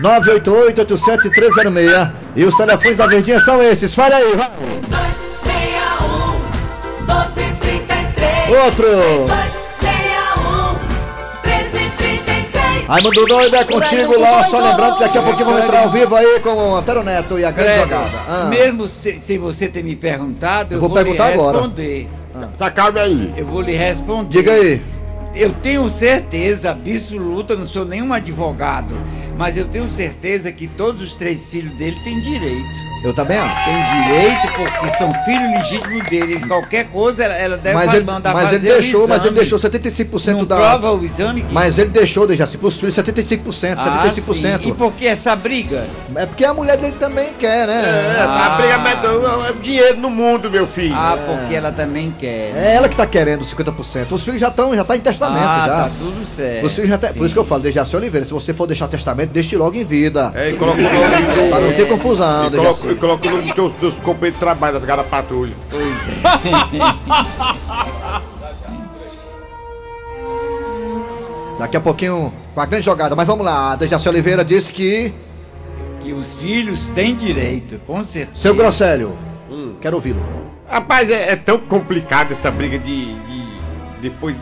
988-87-306. 0.01 2.11
E 2.35 2.43
os 2.45 2.55
telefones 2.55 2.97
da 2.97 3.05
Verdinha 3.07 3.39
são 3.39 3.61
esses. 3.61 3.93
Fale 3.93 4.15
aí, 4.15 4.35
vai. 4.35 4.49
261 4.89 7.05
1233 7.05 8.49
Outro. 8.65 8.87
261 8.87 10.71
1333 11.43 12.87
Raimundo 12.87 13.25
Doido 13.25 13.55
é 13.55 13.63
contigo 13.63 14.19
lá, 14.19 14.43
só 14.45 14.59
lembrando 14.59 14.97
que 14.97 15.03
daqui 15.03 15.17
a 15.17 15.21
pouquinho 15.21 15.45
vamos 15.45 15.63
entrar 15.63 15.83
ao 15.83 15.89
vivo 15.91 16.15
aí 16.15 16.39
com 16.41 16.49
o 16.49 16.75
Antero 16.75 17.03
Neto 17.03 17.39
e 17.39 17.45
a 17.45 17.51
grande 17.51 17.79
jogada. 17.79 18.09
Ah. 18.27 18.47
mesmo 18.49 18.87
se- 18.87 19.19
sem 19.19 19.37
você 19.39 19.67
ter 19.69 19.83
me 19.83 19.95
perguntado, 19.95 20.73
eu 20.75 20.79
Vou 20.79 20.89
vou, 20.89 20.97
lhe 20.97 21.03
perguntar 21.05 21.27
agora. 21.33 21.57
responder. 21.57 22.09
Tá 22.57 22.71
calmo 22.71 22.97
aí. 22.99 23.31
Eu 23.37 23.45
vou 23.45 23.61
lhe 23.61 23.73
responder. 23.75 24.37
Diga 24.37 24.51
aí. 24.53 24.81
Eu 25.33 25.51
tenho 25.53 25.89
certeza 25.89 26.71
absoluta, 26.71 27.55
não 27.55 27.65
sou 27.65 27.85
nenhum 27.85 28.11
advogado, 28.11 28.95
mas 29.37 29.57
eu 29.57 29.65
tenho 29.65 29.87
certeza 29.89 30.51
que 30.51 30.67
todos 30.67 31.01
os 31.01 31.15
três 31.15 31.47
filhos 31.47 31.73
dele 31.77 31.95
têm 32.03 32.19
direito. 32.19 32.91
Eu 33.03 33.15
também 33.15 33.35
acho. 33.35 33.65
Tem 33.65 34.03
direito 34.03 34.53
porque 34.55 34.95
são 34.95 35.09
filhos 35.25 35.51
legítimos 35.57 36.03
dele. 36.07 36.39
Qualquer 36.47 36.85
coisa 36.91 37.23
ela, 37.23 37.33
ela 37.33 37.57
deve 37.57 37.73
Mas 37.73 37.93
ele, 37.95 38.05
mandar 38.05 38.31
mas 38.31 38.43
fazer 38.51 38.57
ele 38.57 38.75
deixou, 38.79 39.05
o 39.05 39.09
mas 39.09 39.25
ele 39.25 39.33
deixou 39.33 39.57
75% 39.57 40.33
Não 40.35 40.45
da. 40.45 40.55
prova 40.55 40.91
o 40.91 41.03
exame 41.03 41.41
que... 41.41 41.51
Mas 41.51 41.79
ele 41.79 41.89
deixou, 41.89 42.27
Dejaci, 42.27 42.59
pros 42.59 42.77
filhos 42.79 42.93
75%, 42.95 43.75
Ah, 43.79 44.03
75%. 44.07 44.61
sim. 44.61 44.67
E 44.69 44.71
por 44.73 44.93
que 44.93 45.07
essa 45.07 45.35
briga? 45.35 45.87
É 46.15 46.27
porque 46.27 46.45
a 46.45 46.53
mulher 46.53 46.77
dele 46.77 46.93
também 46.99 47.33
quer, 47.39 47.65
né? 47.65 47.81
É, 48.19 48.23
tá 48.23 48.45
Ah. 48.45 48.57
briga, 48.61 48.77
mas 48.77 49.01
não, 49.01 49.45
é 49.47 49.53
dinheiro 49.53 49.97
no 49.99 50.11
mundo, 50.11 50.51
meu 50.51 50.67
filho. 50.67 50.93
Ah, 50.95 51.17
porque 51.25 51.55
ela 51.55 51.71
também 51.71 52.11
quer. 52.19 52.53
É 52.55 52.75
ela 52.75 52.87
que 52.87 52.95
tá 52.95 53.07
querendo 53.07 53.41
os 53.41 53.49
50%. 53.51 54.11
Os 54.11 54.23
filhos 54.23 54.39
já 54.39 54.49
estão, 54.49 54.75
já 54.75 54.83
tá 54.83 54.95
em 54.95 54.99
testamento, 55.01 55.43
ah, 55.43 55.63
já. 55.65 55.73
tá 55.85 55.89
tudo 55.97 56.23
certo. 56.23 56.67
Os 56.67 56.75
filhos 56.75 56.89
já 56.91 56.99
tá- 56.99 57.07
Sim. 57.07 57.15
Por 57.15 57.25
isso 57.25 57.33
que 57.33 57.39
eu 57.39 57.45
falo, 57.45 57.63
Dejaci 57.63 57.95
Oliveira, 57.95 58.27
se 58.27 58.31
você 58.31 58.53
for 58.53 58.67
deixar 58.67 58.87
testamento, 58.87 59.20
deixe 59.25 59.57
logo 59.57 59.75
em 59.75 59.83
vida. 59.83 60.31
É, 60.35 60.49
e 60.49 60.53
coloca 60.53 60.79
o 60.79 60.83
nome 60.83 61.49
Pra 61.49 61.59
não 61.59 61.73
ter 61.73 61.87
confusão, 61.87 62.47
E 62.47 62.51
coloca, 62.51 62.87
e 62.91 62.95
coloca 62.95 63.27
o 63.27 63.31
nome 63.31 63.53
dos 63.53 63.77
teus, 63.77 63.93
companheiros 63.95 64.33
de 64.33 64.39
trabalho 64.39 64.73
das 64.73 64.85
garas 64.85 65.05
patrulha. 65.07 65.53
Pois 65.69 65.83
é. 65.83 66.21
Daqui 71.61 71.77
a 71.77 71.81
pouquinho, 71.81 72.33
com 72.55 72.59
a 72.59 72.65
grande 72.65 72.83
jogada. 72.83 73.15
Mas 73.15 73.27
vamos 73.27 73.45
lá, 73.45 73.73
a 73.73 73.75
Dejaci 73.75 74.09
Oliveira 74.09 74.43
disse 74.43 74.73
que. 74.73 75.13
que 76.01 76.11
os 76.11 76.33
filhos 76.33 76.89
têm 76.89 77.15
direito, 77.15 77.79
com 77.85 78.03
certeza. 78.03 78.35
Seu 78.37 78.55
Grosselio, 78.55 79.15
Hum. 79.47 79.75
quero 79.79 79.95
ouvi-lo. 79.97 80.19
Rapaz, 80.67 81.09
é, 81.11 81.33
é 81.33 81.35
tão 81.35 81.59
complicado 81.59 82.31
essa 82.31 82.49
briga 82.49 82.79
de. 82.79 83.13
de 83.13 83.43
depois. 84.01 84.35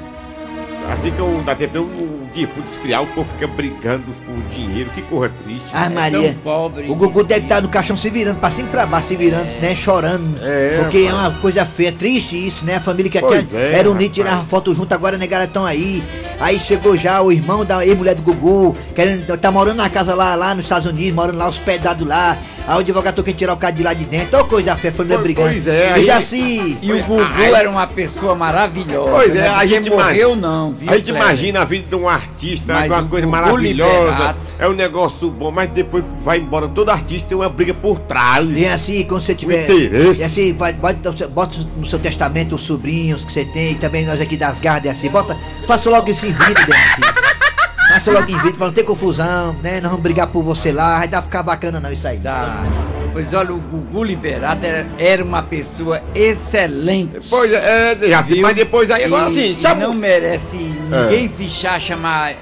Assim 0.87 1.11
que 1.11 1.19
eu 1.19 1.43
tempo, 1.57 1.79
o 1.79 2.28
defunto 2.45 2.69
esfriar, 2.69 3.03
o 3.03 3.07
povo 3.07 3.29
fica 3.33 3.47
brigando 3.47 4.03
por 4.25 4.35
dinheiro, 4.53 4.89
que 4.91 5.01
corra 5.03 5.29
triste. 5.43 5.65
Ah, 5.73 5.85
É 5.85 5.89
Maria. 5.89 6.33
tão 6.33 6.33
pobre 6.41 6.89
O 6.89 6.95
Gugu 6.95 7.23
deve 7.23 7.41
estar 7.41 7.61
no 7.61 7.69
caixão 7.69 7.95
se 7.97 8.09
virando, 8.09 8.39
pra 8.39 8.49
cima 8.51 8.67
e 8.67 8.71
pra 8.71 8.85
baixo, 8.85 9.09
se 9.09 9.15
virando, 9.15 9.45
né? 9.61 9.75
Chorando. 9.75 10.37
É, 10.41 10.77
porque 10.81 10.99
é 11.07 11.13
uma 11.13 11.31
coisa 11.39 11.65
feia, 11.65 11.91
triste 11.91 12.35
isso, 12.47 12.65
né? 12.65 12.75
A 12.75 12.79
família 12.81 13.11
que 13.11 13.19
Pois 13.19 13.43
até 13.45 13.57
é, 13.75 13.79
era 13.79 13.89
unida, 13.89 14.13
tirava 14.13 14.43
foto 14.45 14.73
junto, 14.75 14.93
agora 14.93 15.15
a 15.15 15.19
negada 15.19 15.45
estão 15.45 15.65
aí. 15.65 16.03
Aí 16.39 16.57
chegou 16.59 16.95
já 16.97 17.21
o 17.21 17.31
irmão 17.31 17.65
da 17.65 17.85
ex-mulher 17.85 18.15
do 18.15 18.21
Gugu, 18.21 18.75
querendo, 18.95 19.37
tá 19.37 19.51
morando 19.51 19.75
na 19.77 19.89
casa 19.89 20.15
lá, 20.15 20.35
lá 20.35 20.55
nos 20.55 20.65
Estados 20.65 20.89
Unidos, 20.89 21.13
morando 21.13 21.37
lá 21.37 21.47
hospedado 21.49 22.05
lá. 22.05 22.37
Aí 22.67 22.75
o 22.75 22.79
advogado 22.79 23.23
querendo 23.23 23.37
tirar 23.37 23.53
o 23.53 23.57
cara 23.57 23.73
de 23.73 23.83
lá 23.83 23.93
de 23.93 24.05
dentro. 24.05 24.39
Ô 24.39 24.45
coisa 24.45 24.75
feia, 24.75 24.93
família 24.93 25.17
Pois- 25.17 25.23
brigando. 25.25 25.49
pois 25.49 25.67
é, 25.67 25.89
E 25.89 25.93
aí- 25.93 26.09
assim. 26.11 26.77
E 26.81 26.93
o 26.93 27.03
Gugu 27.03 27.21
Ai. 27.35 27.53
era 27.53 27.69
uma 27.69 27.87
pessoa 27.87 28.35
maravilhosa. 28.35 29.09
Pois 29.11 29.35
é, 29.35 29.41
né? 29.41 29.49
a 29.49 29.65
gente 29.65 29.89
morreu 29.89 30.29
imagina- 30.33 30.47
não, 30.47 30.71
viu? 30.73 30.89
A 30.91 30.95
gente 30.97 31.09
imagina 31.09 31.61
a 31.61 31.65
vida 31.65 31.87
de 31.89 31.95
um 31.95 32.07
artista, 32.07 32.28
Mas 32.65 32.91
uma 32.91 33.01
o 33.01 33.09
coisa 33.09 33.27
maravilhosa, 33.27 34.35
é 34.57 34.67
um 34.67 34.73
negócio 34.73 35.29
bom, 35.29 35.51
mas 35.51 35.69
depois 35.69 36.03
vai 36.21 36.39
embora, 36.39 36.67
todo 36.67 36.89
artista 36.89 37.29
tem 37.29 37.37
uma 37.37 37.49
briga 37.49 37.73
por 37.73 37.99
trás. 37.99 38.49
E 38.49 38.65
assim, 38.65 39.03
quando 39.05 39.21
você 39.21 39.35
tiver. 39.35 39.63
interesse. 39.63 40.21
E 40.21 40.23
assim, 40.23 40.53
vai, 40.53 40.73
bota, 40.73 41.27
bota 41.27 41.59
no 41.77 41.85
seu 41.85 41.99
testamento 41.99 42.55
os 42.55 42.61
sobrinhos 42.61 43.23
que 43.23 43.31
você 43.31 43.45
tem, 43.45 43.71
e 43.71 43.75
também 43.75 44.05
nós 44.05 44.21
aqui 44.21 44.37
das 44.37 44.59
garras, 44.59 44.85
e 44.85 44.89
assim, 44.89 45.09
bota. 45.09 45.37
Faça 45.67 45.89
logo 45.89 46.09
isso 46.09 46.25
em 46.25 46.31
vida, 46.31 46.59
assim. 46.59 47.29
Faça 47.93 48.11
logo 48.11 48.29
em 48.31 48.37
vida 48.37 48.53
pra 48.53 48.67
não 48.67 48.73
ter 48.73 48.83
confusão, 48.83 49.55
né? 49.63 49.81
Nós 49.81 49.91
vamos 49.91 50.01
brigar 50.01 50.27
por 50.27 50.43
você 50.43 50.71
lá, 50.71 50.99
vai 50.99 51.07
dar 51.07 51.21
ficar 51.21 51.43
bacana 51.43 51.79
não 51.79 51.91
isso 51.91 52.07
aí. 52.07 52.19
Tá. 52.19 52.63
Pois 53.11 53.33
olha, 53.33 53.53
o 53.53 53.57
Gugu 53.57 54.03
Liberato 54.03 54.65
era, 54.65 54.87
era 54.97 55.23
uma 55.23 55.41
pessoa 55.41 56.01
excelente. 56.13 57.27
Pois 57.29 57.51
é, 57.51 57.91
é 57.91 58.21
viu? 58.23 58.41
mas 58.41 58.55
depois 58.55 58.91
aí, 58.91 59.05
agora 59.05 59.29
e 59.31 59.55
sabe? 59.55 59.81
não 59.81 59.93
merece 59.93 60.57
É. 60.91 61.03
ninguém 61.03 61.27
fichar, 61.29 61.79
chamar 61.81 62.33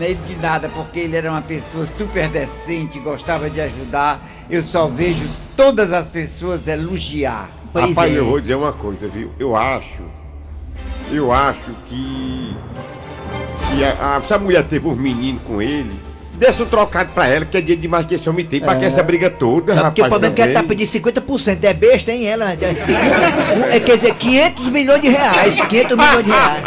ele 0.00 0.18
de 0.26 0.36
nada, 0.36 0.68
porque 0.68 1.00
ele 1.00 1.16
era 1.16 1.30
uma 1.30 1.42
pessoa 1.42 1.86
super 1.86 2.28
decente, 2.28 2.98
gostava 2.98 3.48
de 3.48 3.60
ajudar. 3.60 4.20
Eu 4.50 4.62
só 4.62 4.86
vejo 4.88 5.24
todas 5.56 5.92
as 5.92 6.10
pessoas 6.10 6.66
elogiar. 6.66 7.50
Pois 7.72 7.88
Rapaz, 7.90 8.12
é. 8.12 8.18
eu 8.18 8.26
vou 8.26 8.40
dizer 8.40 8.54
uma 8.54 8.72
coisa, 8.72 9.06
viu? 9.08 9.30
Eu 9.38 9.54
acho. 9.54 10.02
Eu 11.12 11.32
acho 11.32 11.70
que. 11.86 12.56
Que 13.68 13.84
a, 13.84 14.16
a, 14.16 14.22
se 14.22 14.32
a 14.34 14.38
mulher 14.38 14.64
teve 14.64 14.86
um 14.88 14.94
menino 14.94 15.38
com 15.40 15.60
ele, 15.60 15.90
desse 16.34 16.62
um 16.62 16.66
trocado 16.66 17.10
pra 17.14 17.26
ela, 17.26 17.44
que 17.44 17.56
é 17.56 17.60
dia 17.60 17.76
demais 17.76 18.06
que 18.06 18.14
esse 18.14 18.28
homem 18.28 18.44
tem, 18.44 18.60
pra 18.60 18.76
que 18.76 18.84
essa 18.84 19.02
briga 19.02 19.30
toda, 19.30 19.74
Sabe 19.74 19.86
porque 19.86 20.00
o 20.00 20.04
rapaz. 20.04 20.20
problema 20.20 20.32
é 20.32 20.34
que 20.34 20.42
ela 20.42 20.62
tá 20.62 20.68
pedindo 20.68 20.90
50%, 20.90 21.64
é 21.64 21.74
besta, 21.74 22.12
hein? 22.12 22.26
Ela. 22.26 22.52
É, 22.52 23.76
é, 23.76 23.80
quer 23.80 23.96
dizer, 23.96 24.14
500 24.14 24.68
milhões 24.68 25.00
de 25.00 25.08
reais, 25.08 25.60
500 25.62 25.96
milhões 25.96 26.24
de 26.24 26.30
reais. 26.30 26.64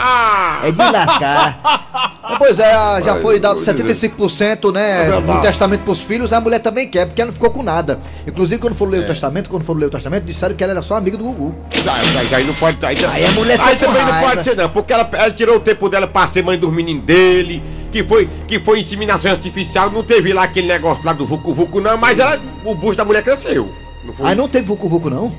É 0.63 0.71
de 0.71 0.77
lascar. 0.77 2.17
Pois 2.37 2.59
é, 2.59 2.71
já 3.03 3.13
Ai, 3.13 3.21
foi 3.21 3.39
dado 3.39 3.59
vou 3.63 3.73
dizer. 3.73 3.99
75%, 4.11 4.71
né, 4.73 5.07
É 5.07 5.19
no 5.19 5.41
testamento 5.41 5.81
pros 5.83 6.01
filhos, 6.03 6.33
a 6.33 6.41
mulher 6.41 6.59
também 6.59 6.87
quer, 6.89 7.05
porque 7.05 7.21
ela 7.21 7.27
não 7.27 7.33
ficou 7.33 7.49
com 7.49 7.63
nada. 7.63 7.99
Inclusive, 8.27 8.61
quando 8.61 8.75
for 8.75 8.87
ler 8.89 9.01
É. 9.01 9.03
o 9.03 9.07
testamento, 9.07 9.49
quando 9.49 9.63
for 9.63 9.77
ler 9.77 9.85
o 9.85 9.89
testamento, 9.89 10.23
disseram 10.25 10.55
que 10.55 10.63
ela 10.63 10.73
era 10.73 10.81
só 10.81 10.97
amiga 10.97 11.17
do 11.17 11.23
Gugu. 11.23 11.55
Aí, 11.73 12.33
aí- 12.35 12.43
não 12.45 12.53
pode. 12.55 12.77
Aí, 12.85 12.97
Aí 13.05 13.25
a 13.25 13.31
mulher 13.31 13.59
aí 13.61 13.75
também 13.75 14.03
não 14.03 14.11
raiva. 14.11 14.29
pode 14.29 14.43
ser, 14.43 14.55
não, 14.55 14.69
porque 14.69 14.93
ela, 14.93 15.09
ela 15.13 15.31
tirou 15.31 15.57
o 15.57 15.59
tempo 15.59 15.87
dela 15.89 16.07
pra 16.07 16.27
ser 16.27 16.43
mãe 16.43 16.57
dos 16.59 16.71
meninos 16.71 17.03
dele, 17.03 17.63
que 17.91 18.03
foi, 18.03 18.29
que 18.47 18.59
foi 18.59 18.81
inseminação 18.81 19.31
artificial, 19.31 19.89
não 19.89 20.03
teve 20.03 20.33
lá 20.33 20.43
aquele 20.43 20.67
negócio 20.67 21.03
lá 21.05 21.13
do 21.13 21.25
Vucu 21.25 21.53
Vucu, 21.53 21.79
não, 21.79 21.97
mas 21.97 22.19
ela, 22.19 22.39
o 22.65 22.75
busto 22.75 22.97
da 22.97 23.05
mulher 23.05 23.23
cresceu. 23.23 23.71
Não 24.03 24.13
foi? 24.13 24.27
Aí 24.27 24.35
não 24.35 24.47
teve 24.47 24.65
Vucu 24.67 24.87
Vucu, 24.89 25.09
não? 25.09 25.31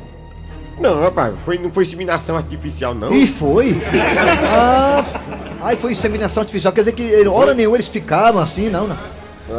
Não, 0.81 1.03
rapaz, 1.03 1.35
foi, 1.45 1.59
não 1.59 1.71
foi 1.71 1.85
inseminação 1.85 2.37
artificial, 2.37 2.95
não. 2.95 3.11
E 3.13 3.27
foi? 3.27 3.81
Ah, 4.47 5.05
aí 5.63 5.77
foi 5.77 5.93
inseminação 5.93 6.41
artificial, 6.43 6.73
quer 6.73 6.81
dizer 6.83 6.93
que 6.93 7.03
ele- 7.03 7.29
hora 7.29 7.53
nenhuma 7.55 7.77
eles 7.77 7.89
ficavam 7.89 8.41
assim, 8.41 8.69
não, 8.69 8.87
não. 8.87 8.97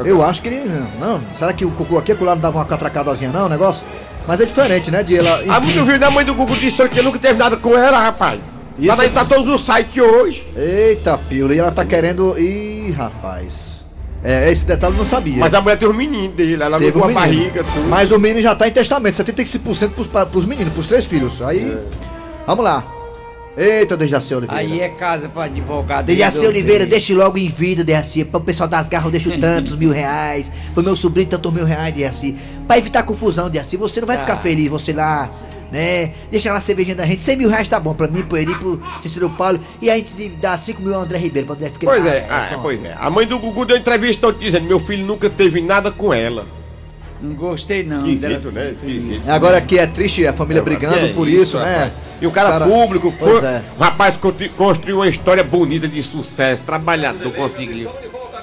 Eu 0.06 0.24
acho 0.24 0.42
que 0.42 0.48
ele. 0.48 0.62
Não, 1.00 1.20
será 1.40 1.52
que 1.52 1.66
o 1.66 1.72
Cucu 1.72 1.98
aqui, 1.98 2.14
lá 2.14 2.36
não 2.36 2.42
dava 2.42 2.60
uma 2.60 2.66
catracadazinha, 2.66 3.32
não, 3.32 3.48
o 3.48 3.50
negócio? 3.50 3.84
Mas 4.28 4.40
é 4.40 4.46
diferente, 4.46 4.92
né? 4.92 5.02
De 5.02 5.18
ela. 5.18 5.42
A 5.52 5.60
muito 5.60 5.84
viu 5.84 5.98
da 5.98 6.12
mãe 6.12 6.24
do 6.24 6.36
Google 6.36 6.56
disse 6.58 6.88
que 6.90 7.02
nunca 7.02 7.18
teve 7.18 7.40
nada 7.40 7.58
com 7.58 7.76
ela, 7.76 7.98
rapaz. 8.00 8.40
Isso 8.78 8.96
Tá, 8.96 9.02
aí, 9.02 9.08
é- 9.10 9.12
tá 9.12 9.26
todos 9.26 9.48
os 9.54 9.62
sites 9.66 9.98
hoje. 10.02 10.46
Eita, 10.56 11.18
pila, 11.18 11.54
e 11.56 11.58
ela 11.60 11.72
tá 11.72 11.84
querendo. 11.84 12.38
Ih, 12.38 12.92
rapaz. 12.96 13.79
É, 14.24 14.52
esse 14.52 14.66
detalhe 14.66 14.94
eu 14.96 14.98
não 15.00 15.06
sabia. 15.06 15.38
Mas 15.38 15.54
a 15.54 15.62
mulher 15.62 15.78
tem 15.78 15.88
os 15.88 15.96
meninos 15.96 16.36
dele, 16.36 16.62
ela 16.62 16.78
Teve 16.78 16.98
um 16.98 17.04
a 17.04 17.08
menino. 17.08 17.20
barriga, 17.26 17.64
tudo. 17.64 17.88
Mas 17.90 18.12
o 18.12 18.20
menino 18.20 18.42
já 18.42 18.54
tá 18.56 18.68
em 18.68 18.72
testamento, 18.72 19.16
75% 19.24 19.92
pros, 19.92 20.08
pros 20.08 20.46
meninos, 20.46 20.74
pros 20.74 20.88
três 20.88 21.06
filhos. 21.06 21.42
Aí, 21.42 21.78
vamos 22.46 22.64
lá. 22.66 22.96
Eita, 23.58 23.98
Dejaci 23.98 24.34
Oliveira. 24.36 24.62
Aí 24.62 24.80
é 24.80 24.90
casa 24.90 25.28
pra 25.28 25.44
advogado. 25.46 26.06
Dejaci. 26.06 26.46
Oliveira, 26.46 26.86
deixe 26.86 27.14
logo 27.14 27.38
em 27.38 27.50
vida, 27.50 27.84
Dejaci. 27.84 28.24
Para 28.24 28.38
o 28.40 28.44
pessoal 28.44 28.70
das 28.70 28.88
garras 28.88 29.06
eu 29.06 29.12
deixo 29.12 29.40
tantos 29.40 29.76
mil 29.76 29.92
reais. 29.92 30.52
Pro 30.74 30.84
meu 30.84 30.96
sobrinho, 30.96 31.28
tantos 31.30 31.52
mil 31.54 31.66
reais, 31.66 31.94
Dejaci. 31.94 32.38
Pra 32.68 32.78
evitar 32.78 33.04
confusão, 33.04 33.50
Dejaci. 33.50 33.76
Você 33.76 34.00
não 34.00 34.08
vai 34.08 34.18
Tá. 34.18 34.24
ficar 34.26 34.38
feliz, 34.38 34.70
você 34.70 34.94
lá, 34.94 35.30
né? 35.72 36.12
Deixa 36.32 36.52
lá 36.52 36.58
a 36.58 36.62
cervejinha 36.62 36.96
da 36.96 37.06
gente. 37.06 37.22
100 37.22 37.38
mil 37.38 37.50
reais 37.50 37.68
tá 37.68 37.80
bom 37.80 37.94
pra 37.94 38.08
mim, 38.08 38.24
pro 38.24 38.38
Eri, 38.38 38.54
pro 38.56 38.82
Cícero 39.02 39.30
Paulo. 39.30 39.60
E 39.82 39.90
a 39.90 39.96
gente 39.96 40.30
dá 40.30 40.58
5 40.58 40.82
mil 40.82 40.94
ao 40.96 41.02
André 41.02 41.18
Ribeiro, 41.18 41.48
pra 41.48 41.56
André 41.56 41.70
ficar 41.70 41.88
Pois 41.88 42.06
é, 42.06 42.26
ah, 42.30 42.60
pois 42.62 42.84
é. 42.84 42.96
A 43.00 43.10
mãe 43.10 43.26
do 43.28 43.40
Gugu 43.40 43.66
deu 43.66 43.78
entrevista 43.78 44.32
dizendo: 44.34 44.66
meu 44.66 44.80
filho 44.80 45.06
nunca 45.06 45.30
teve 45.30 45.62
nada 45.62 45.92
com 45.92 46.14
ela. 46.14 46.46
Não 47.22 47.36
gostei 47.36 47.84
não. 47.84 48.00
Esquisito, 48.08 48.50
né? 48.52 48.70
Esquisito. 48.72 49.30
Agora 49.30 49.58
aqui 49.58 49.78
é 49.78 49.86
triste 49.86 50.26
a 50.26 50.32
família 50.32 50.64
brigando 50.64 50.98
Que 50.98 51.06
é 51.06 51.14
por 51.14 51.28
isso, 51.28 51.58
né? 51.60 51.76
rapaz? 51.76 51.94
E 52.22 52.28
o 52.28 52.32
cara, 52.32 52.50
Cara- 52.50 52.66
público, 52.66 53.14
Pois 53.20 53.44
é. 53.44 53.62
o 53.78 53.82
rapaz 53.82 54.18
construiu 54.56 54.98
uma 54.98 55.08
história 55.08 55.44
bonita 55.44 55.86
de 55.88 56.02
sucesso, 56.02 56.64
trabalhador, 56.64 57.34
conseguiu. 57.34 57.90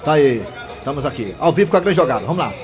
Tá 0.04 0.12
aí, 0.12 0.42
estamos 0.78 1.06
aqui, 1.06 1.34
ao 1.38 1.52
vivo 1.52 1.70
com 1.70 1.76
a 1.78 1.80
grande 1.80 1.96
jogada, 1.96 2.20
vamos 2.20 2.36
lá. 2.38 2.54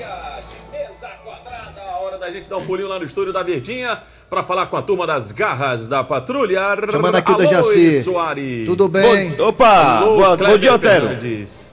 A 1.77 1.99
hora 1.99 2.17
da 2.19 2.31
gente 2.31 2.47
dar 2.49 2.57
um 2.57 2.65
pulinho 2.65 2.87
lá 2.87 2.99
no 2.99 3.05
estúdio 3.05 3.33
da 3.33 3.41
Verdinha 3.43 3.99
pra 4.33 4.43
falar 4.43 4.65
com 4.65 4.75
a 4.75 4.81
turma 4.81 5.05
das 5.05 5.31
garras 5.31 5.87
da 5.87 6.03
patrulha. 6.03 6.59
Chamando 6.91 7.15
aqui 7.15 7.31
o 7.31 7.35
Dejaci. 7.35 8.03
Soares. 8.03 8.65
Tudo 8.65 8.89
bem? 8.89 9.29
Bom- 9.31 9.49
opa, 9.49 9.97
Alô, 9.99 10.15
boa- 10.15 10.35
bom 10.37 10.57
dia, 10.57 10.73
Otero. 10.73 11.09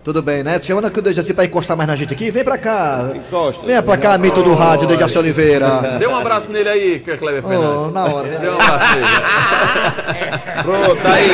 Tudo 0.05 0.21
bem, 0.23 0.43
né? 0.43 0.61
Chamando 0.61 0.85
aqui 0.87 0.99
o 0.99 1.03
Dejaci 1.03 1.33
pra 1.33 1.45
encostar 1.47 1.75
mais 1.77 1.89
na 1.89 1.97
gente 1.97 2.13
aqui, 2.13 2.31
vem 2.31 2.45
pra 2.45 2.59
cá. 2.59 3.13
Encosta. 3.15 3.65
Venha 3.67 3.83
pra 3.83 3.97
cá, 3.97 4.19
mito 4.19 4.43
do 4.43 4.55
rádio, 4.55 4.87
Dejaci 4.87 5.17
Oliveira. 5.17 5.97
Dê 5.99 6.07
um 6.07 6.17
abraço 6.17 6.53
nele 6.53 6.69
aí, 6.69 7.01
Kleber 7.01 7.43
Oh, 7.45 7.49
Fernandes. 7.49 7.93
na 7.93 8.05
hora. 8.05 8.29
Dê 8.29 8.49
um 8.51 8.55
abraço 8.55 8.95
nele. 8.95 9.07
Pronto, 10.63 11.03
tá 11.03 11.13
aí. 11.15 11.31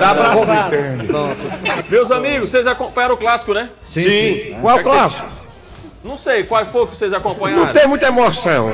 Tá 0.00 0.10
abraçado. 0.10 0.70
Pronto. 1.06 1.36
Meus 1.88 2.10
amigos, 2.10 2.50
vocês 2.50 2.66
acompanharam 2.66 3.14
o 3.14 3.18
clássico, 3.18 3.54
né? 3.54 3.70
Sim, 3.84 4.02
Sim. 4.02 4.08
sim. 4.10 4.56
Qual 4.60 4.80
clássico? 4.80 5.28
Não 6.02 6.16
sei, 6.16 6.42
qual 6.44 6.64
foi 6.66 6.86
que 6.88 6.96
vocês 6.96 7.12
acompanharam? 7.12 7.66
Não 7.66 7.72
tem 7.72 7.86
muita 7.86 8.06
emoção. 8.08 8.72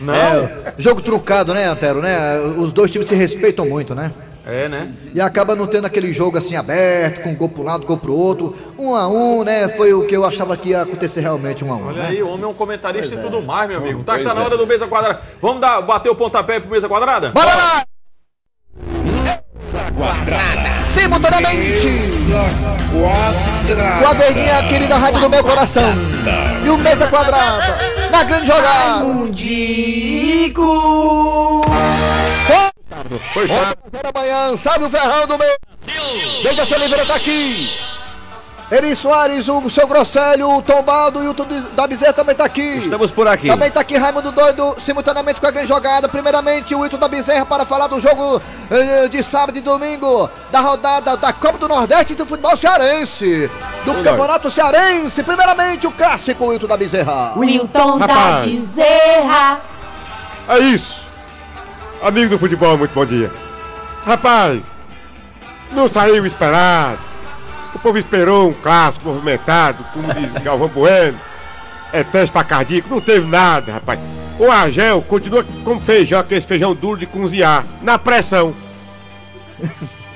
Não? 0.00 0.14
É, 0.14 0.74
jogo 0.78 1.02
trucado, 1.02 1.52
né, 1.52 1.66
Antero, 1.66 2.00
né? 2.00 2.38
Os 2.58 2.72
dois 2.72 2.90
times 2.90 3.08
se 3.08 3.14
respeitam 3.14 3.66
muito, 3.66 3.94
né? 3.94 4.10
É, 4.46 4.68
né? 4.68 4.92
E 5.14 5.20
acaba 5.20 5.54
não 5.54 5.66
tendo 5.66 5.86
aquele 5.86 6.12
jogo 6.12 6.38
assim 6.38 6.56
aberto, 6.56 7.22
com 7.22 7.34
gol 7.34 7.48
pro 7.48 7.62
lado, 7.62 7.86
gol 7.86 7.98
pro 7.98 8.14
outro. 8.14 8.56
Um 8.78 8.94
a 8.94 9.06
um, 9.06 9.44
né? 9.44 9.68
Foi 9.68 9.92
o 9.92 10.06
que 10.06 10.16
eu 10.16 10.24
achava 10.24 10.56
que 10.56 10.70
ia 10.70 10.82
acontecer 10.82 11.20
realmente 11.20 11.64
um 11.64 11.72
a 11.72 11.76
um. 11.76 11.88
Olha 11.88 12.02
né? 12.02 12.08
aí, 12.08 12.22
o 12.22 12.28
homem 12.28 12.44
é 12.44 12.48
um 12.48 12.54
comentarista 12.54 13.10
Pois 13.10 13.22
e 13.22 13.26
é. 13.26 13.30
tudo 13.30 13.46
mais, 13.46 13.68
meu 13.68 13.78
amigo. 13.78 14.02
Tá 14.02 14.18
que 14.18 14.24
tá 14.24 14.34
na 14.34 14.42
é. 14.42 14.44
hora 14.44 14.56
do 14.56 14.66
mesa 14.66 14.86
quadrada. 14.86 15.20
Vamos 15.40 15.60
dar, 15.60 15.80
bater 15.82 16.08
o 16.08 16.16
pontapé 16.16 16.58
pro 16.58 16.70
mesa 16.70 16.88
quadrada? 16.88 17.30
Bora 17.30 17.54
lá! 17.54 17.84
Simultaneamente! 21.10 21.88
Com 24.00 24.08
a 24.08 24.12
verdinha 24.12 24.62
querida 24.68 24.96
rádio 24.96 25.20
do 25.20 25.28
meu 25.28 25.42
coração. 25.42 25.92
E 26.64 26.70
o 26.70 26.78
mesa 26.78 27.08
quadrada. 27.08 27.78
Na 28.12 28.22
grande 28.22 28.46
jogada. 28.46 29.04
Mundico! 29.04 30.62
Foi 33.34 33.48
da 33.48 33.74
manhã, 34.14 34.56
sabe 34.56 34.84
o 34.84 34.90
ferrão 34.90 35.26
do 35.26 35.36
meu. 35.36 35.56
Dejaci 36.44 36.74
Oliveira 36.74 37.04
tá 37.04 37.16
aqui. 37.16 37.68
Eri 38.70 38.94
Soares, 38.94 39.48
o 39.48 39.68
seu 39.68 39.84
Grosselho, 39.84 40.48
o 40.48 40.62
Tombado 40.62 41.24
e 41.24 41.26
o 41.26 41.34
Tudo 41.34 41.60
da 41.72 41.88
Bezerra 41.88 42.12
também 42.12 42.36
tá 42.36 42.44
aqui. 42.44 42.78
Estamos 42.78 43.10
por 43.10 43.26
aqui. 43.26 43.48
Também 43.48 43.68
tá 43.68 43.80
aqui 43.80 43.96
Raimundo 43.96 44.30
Doido, 44.30 44.76
simultaneamente 44.78 45.40
com 45.40 45.46
a 45.48 45.50
grande 45.50 45.66
jogada. 45.66 46.08
Primeiramente, 46.08 46.72
o 46.72 46.86
Ito 46.86 46.96
da 46.96 47.08
Bezerra 47.08 47.44
para 47.44 47.66
falar 47.66 47.88
do 47.88 47.98
jogo 47.98 48.40
eh, 48.70 49.08
de 49.08 49.24
sábado 49.24 49.58
e 49.58 49.60
domingo, 49.60 50.30
da 50.52 50.60
rodada 50.60 51.16
da 51.16 51.32
Copa 51.32 51.58
do 51.58 51.66
Nordeste 51.66 52.14
do 52.14 52.24
futebol 52.24 52.56
cearense. 52.56 53.50
Do 53.84 54.04
Campeonato 54.04 54.48
Cearense. 54.48 55.20
Primeiramente, 55.24 55.88
o 55.88 55.90
clássico, 55.90 56.44
o 56.44 56.54
Ito 56.54 56.68
da 56.68 56.76
Bezerra. 56.76 57.32
Wilton 57.36 57.98
da. 57.98 58.42
Bezerra. 58.42 59.60
É 60.48 60.58
isso. 60.60 61.00
Amigo 62.00 62.30
do 62.30 62.38
futebol, 62.38 62.78
muito 62.78 62.94
bom 62.94 63.04
dia. 63.04 63.32
Rapaz, 64.06 64.62
não 65.72 65.88
saiu 65.88 66.24
esperado. 66.24 67.09
O 67.80 67.82
povo 67.82 67.96
esperou 67.96 68.50
um 68.50 68.52
clássico 68.52 69.08
movimentado, 69.08 69.82
como 69.94 70.12
diz 70.12 70.30
Galvão 70.42 70.68
Bueno. 70.68 71.18
É 71.92 72.04
teste 72.04 72.30
pra 72.30 72.44
cardíaco, 72.44 72.90
não 72.90 73.00
teve 73.00 73.26
nada, 73.26 73.72
rapaz. 73.72 73.98
O 74.38 74.50
Argel 74.50 75.00
continua 75.02 75.44
como 75.64 75.80
feijão, 75.80 76.20
aquele 76.20 76.42
feijão 76.42 76.74
duro 76.74 76.98
de 76.98 77.06
cozinhar, 77.06 77.64
na 77.82 77.98
pressão. 77.98 78.54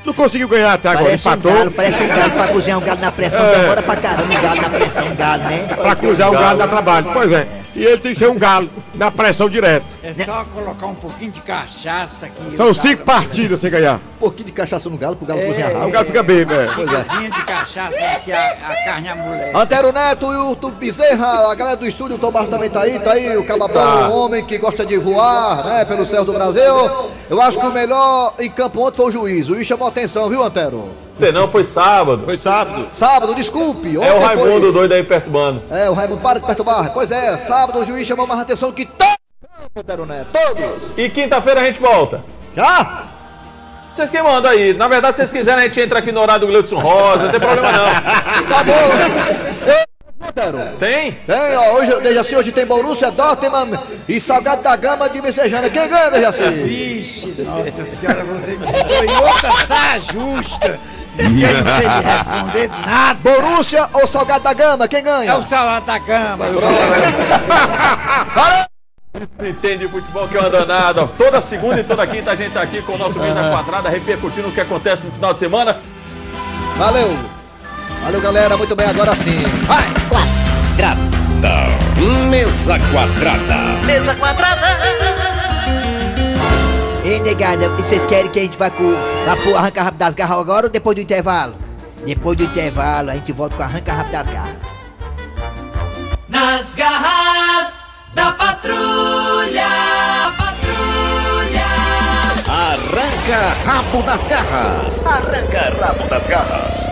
Não 0.05 0.13
conseguiu 0.13 0.47
ganhar 0.47 0.75
até 0.75 0.91
agora, 0.91 1.07
Parece 1.07 1.27
um 1.27 1.33
empatou. 1.33 1.53
galo, 1.53 1.71
parece 1.71 2.03
um 2.03 2.09
galo 2.09 2.31
pra 2.33 2.49
cozinhar 2.49 2.79
um 2.79 2.83
galo 2.83 3.01
na 3.01 3.11
pressão. 3.13 3.43
É. 3.43 3.59
Demora 3.59 3.83
pra 3.83 3.97
caramba 3.97 4.35
um 4.35 4.43
galo 4.43 4.63
na 4.63 4.69
pressão, 4.69 5.07
um 5.07 5.15
galo, 5.17 5.43
né? 5.45 5.59
Pra 5.75 5.97
cruzar 5.97 6.29
o 6.29 6.33
galo 6.33 6.59
dá 6.59 6.69
trabalho. 6.69 7.07
Pois 7.15 7.33
é. 7.33 7.47
E 7.75 7.83
ele 7.83 7.99
tem 7.99 8.13
que 8.13 8.19
ser 8.19 8.29
um 8.29 8.39
galo, 8.39 8.69
na 8.95 9.11
pressão 9.11 9.49
direto. 9.49 9.87
É 10.07 10.13
só 10.25 10.45
colocar 10.53 10.87
um 10.87 10.95
pouquinho 10.95 11.31
de 11.31 11.41
cachaça 11.41 12.27
aqui. 12.27 12.55
São 12.55 12.75
cinco 12.75 13.05
partidas 13.05 13.59
sem 13.61 13.71
ganhar. 13.71 13.95
Um 13.97 14.19
pouquinho 14.19 14.45
de 14.47 14.53
cachaça 14.53 14.91
no 14.91 14.99
galo 14.99 15.17
pro 15.17 15.25
galo 15.27 15.41
É. 15.41 15.47
cozinhar 15.47 15.69
Aí 15.71 15.75
o 15.75 15.79
rápido. 15.79 15.93
galo 15.95 16.07
fica 16.07 16.23
bêbado, 16.23 16.61
é. 16.61 16.67
Pois 16.67 16.89
é. 16.93 17.03
Xícarazinha 17.03 17.31
de 17.31 17.45
cachaça 17.45 18.21
que 18.23 18.33
a, 18.33 18.51
a 18.51 18.85
carne 18.85 19.09
amolece. 19.09 19.53
Antero 19.57 19.93
Neto 19.93 20.31
e 20.33 20.37
o 20.37 20.57
Tu 20.57 20.71
Bezerra, 20.73 21.51
a 21.51 21.55
galera 21.55 21.77
do 21.79 21.87
estúdio, 21.87 22.17
o 22.17 22.19
Tom 22.19 22.31
Barros 22.31 22.51
também 22.51 22.69
tá 22.69 22.83
aí, 22.83 22.99
tá 22.99 23.13
aí, 23.13 23.35
o 23.37 23.47
Cababão, 23.47 24.11
o 24.11 24.25
homem 24.27 24.45
que 24.45 24.59
gosta 24.59 24.85
de 24.85 24.99
voar, 24.99 25.65
né, 25.65 25.85
pelo 25.87 26.05
céu 26.05 26.23
do 26.25 26.33
Brasil. 26.35 26.63
Eu 27.31 27.41
acho 27.41 27.59
que 27.59 27.65
o 27.67 27.73
melhor 27.73 28.35
em 28.39 28.51
campo 28.51 28.87
ontem 28.87 28.97
foi 28.99 29.07
o 29.07 29.11
juiz, 29.11 29.49
o 29.49 29.55
juiz 29.55 29.67
chamou 29.67 29.89
atenção, 29.89 30.29
viu, 30.29 30.43
Antero? 30.45 30.89
Não, 31.33 31.49
foi 31.51 31.65
sábado. 31.65 32.25
Foi 32.25 32.37
sábado. 32.37 32.89
Sábado, 32.93 33.35
desculpe, 33.35 33.97
ontem 33.97 34.09
É 34.09 34.13
o 34.15 34.21
Raimundo 34.21 34.61
foi... 34.63 34.73
doido 34.73 34.93
aí 34.93 35.03
perturbando. 35.03 35.63
É, 35.71 35.89
o 35.89 35.95
Raimundo, 35.95 36.21
para 36.21 36.41
de 36.41 36.45
perturbar. 36.47 36.93
Pois 36.93 37.11
é, 37.11 37.37
sábado 37.39 37.79
o 37.79 37.87
juiz 37.87 38.07
chamou 38.07 38.27
mais 38.27 38.41
atenção 38.41 38.71
que 38.73 38.85
todo 38.85 39.14
Neto, 40.07 40.29
todos. 40.33 40.93
E 40.99 41.09
quinta-feira 41.09 41.61
a 41.63 41.65
gente 41.65 41.81
volta. 41.81 42.23
Já? 42.55 43.05
Vocês 43.95 44.11
que 44.11 44.21
mandam 44.23 44.51
aí. 44.51 44.75
Na 44.75 44.89
verdade, 44.89 45.17
se 45.17 45.23
vocês 45.23 45.31
quiserem, 45.31 45.65
a 45.65 45.67
gente 45.69 45.81
entra 45.81 45.99
aqui 46.01 46.13
no 46.13 46.21
horário 46.21 46.43
do 46.43 46.47
Gleudson 46.49 46.79
Rosa, 46.79 47.25
não 47.25 47.31
tem 47.31 47.41
problema 47.41 47.73
não. 47.73 47.85
Tá 50.35 50.51
bom. 50.51 50.75
Tem? 50.81 51.13
Tem, 51.13 51.57
ó, 51.57 51.75
hoje, 51.75 52.01
Dejaci, 52.01 52.35
hoje 52.35 52.51
tem 52.51 52.67
Borussia, 52.67 53.11
Dortmund 53.13 53.79
e 54.09 54.19
Salgado 54.21 54.63
da 54.63 54.75
Gama 54.75 55.09
de 55.09 55.23
Messejana. 55.23 55.71
Quem 55.71 55.89
ganha, 55.89 56.11
Dejaci? 56.11 56.43
Vixe, 56.43 57.43
nossa 57.43 57.85
senhora, 57.85 58.25
você 58.25 58.57
me 58.57 58.67
em 58.67 59.23
outra 59.25 59.51
saia 59.67 59.99
justa. 60.01 60.81
Eu 61.17 61.29
não 61.31 61.77
sei 61.79 61.87
lhe 61.89 62.01
responder 62.17 62.71
nada. 62.85 63.21
Borussia 63.23 63.89
ou 63.93 64.07
Salgado 64.09 64.43
da 64.43 64.53
Gama? 64.53 64.89
Quem 64.89 64.99
É 65.01 65.03
ganha? 65.03 65.37
o 65.37 65.45
salário 65.45 65.87
da 65.87 66.01
cama. 66.01 66.37
Valeu! 68.35 68.65
Se 69.39 69.49
entende 69.49 69.87
de 69.87 69.89
futebol 69.89 70.27
que 70.27 70.37
é 70.37 70.41
uma 70.41 70.51
danada. 70.51 71.07
Toda 71.07 71.41
segunda 71.41 71.81
e 71.81 71.85
toda 71.85 72.05
quinta 72.07 72.33
a 72.33 72.35
gente 72.35 72.53
tá 72.53 72.63
aqui 72.63 72.83
com 72.83 72.95
o 72.95 72.99
nosso 72.99 73.19
Mesa 73.19 73.49
Quadrada, 73.49 73.89
repercutindo 73.89 74.49
o 74.49 74.53
que 74.53 74.61
acontece 74.61 75.07
no 75.07 75.13
final 75.13 75.33
de 75.33 75.41
semana. 75.41 75.79
Valeu! 76.77 77.17
Valeu, 78.03 78.21
galera. 78.21 78.57
Muito 78.57 78.75
bem, 78.75 78.87
agora 78.89 79.15
sim. 79.15 79.39
Vai! 79.67 79.85
Mesa 82.29 82.79
quadrada. 82.93 83.87
Mesa 83.87 84.15
quadrada. 84.17 84.67
Ei, 87.05 87.21
negada, 87.21 87.69
vocês 87.71 88.05
querem 88.07 88.31
que 88.31 88.39
a 88.41 88.43
gente 88.43 88.59
vá 88.59 88.71
com 88.71 88.95
pro 89.43 89.57
arranca 89.57 89.83
rápido 89.83 89.99
das 89.99 90.15
garras 90.15 90.39
agora 90.39 90.67
ou 90.67 90.73
depois 90.73 90.97
do 90.97 91.03
intervalo? 91.03 91.55
Depois 92.05 92.37
do 92.37 92.45
intervalo, 92.45 93.11
a 93.11 93.15
gente 93.15 93.31
volta 93.33 93.57
com 93.57 93.63
o 93.63 93.65
arranca 93.65 93.93
rápido 93.93 94.13
das 94.13 94.29
garras. 94.29 94.57
Nas 96.29 96.75
garras 96.75 97.44
da 98.15 98.33
patrulha. 98.33 99.69
Patrulha. 100.39 101.67
Arranca 102.49 103.55
rabo 103.65 104.03
das 104.03 104.27
garras. 104.27 105.07
Arranca 105.07 105.73
rabo 105.81 106.09
das 106.09 106.27
garras. 106.27 106.87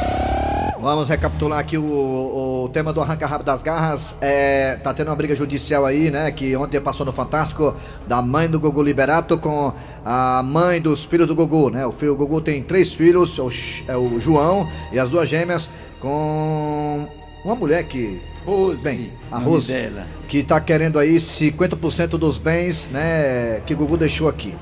Vamos 0.80 1.08
recapitular 1.08 1.60
aqui 1.60 1.78
o, 1.78 2.64
o 2.64 2.68
tema 2.70 2.92
do 2.92 3.00
arranca 3.00 3.24
rabo 3.24 3.44
das 3.44 3.62
garras. 3.62 4.16
É, 4.20 4.76
tá 4.82 4.92
tendo 4.92 5.08
uma 5.08 5.16
briga 5.16 5.32
judicial 5.32 5.86
aí, 5.86 6.10
né? 6.10 6.32
Que 6.32 6.56
ontem 6.56 6.80
passou 6.80 7.06
no 7.06 7.12
Fantástico 7.12 7.72
da 8.08 8.20
mãe 8.20 8.48
do 8.48 8.58
Gugu 8.58 8.82
Liberato 8.82 9.38
com 9.38 9.72
a 10.04 10.42
mãe 10.42 10.80
dos 10.80 11.04
filhos 11.04 11.28
do 11.28 11.36
Gugu, 11.36 11.70
né? 11.70 11.86
O 11.86 11.92
filho 11.92 12.14
o 12.14 12.16
Gugu 12.16 12.40
tem 12.40 12.60
três 12.64 12.92
filhos, 12.92 13.38
o, 13.38 13.48
é 13.86 13.96
o 13.96 14.18
João 14.18 14.68
e 14.90 14.98
as 14.98 15.08
duas 15.08 15.28
gêmeas 15.28 15.70
com 16.00 17.06
uma 17.44 17.54
mulher 17.54 17.84
que 17.84 18.20
Rose, 18.44 18.82
Bem, 18.82 19.12
a 19.30 19.38
Rose, 19.38 19.72
dela. 19.72 20.06
que 20.28 20.42
tá 20.42 20.60
querendo 20.60 20.98
aí 20.98 21.16
50% 21.16 22.18
dos 22.18 22.38
bens, 22.38 22.90
né, 22.92 23.60
que 23.66 23.74
Gugu 23.74 23.96
deixou 23.96 24.28
aqui. 24.28 24.54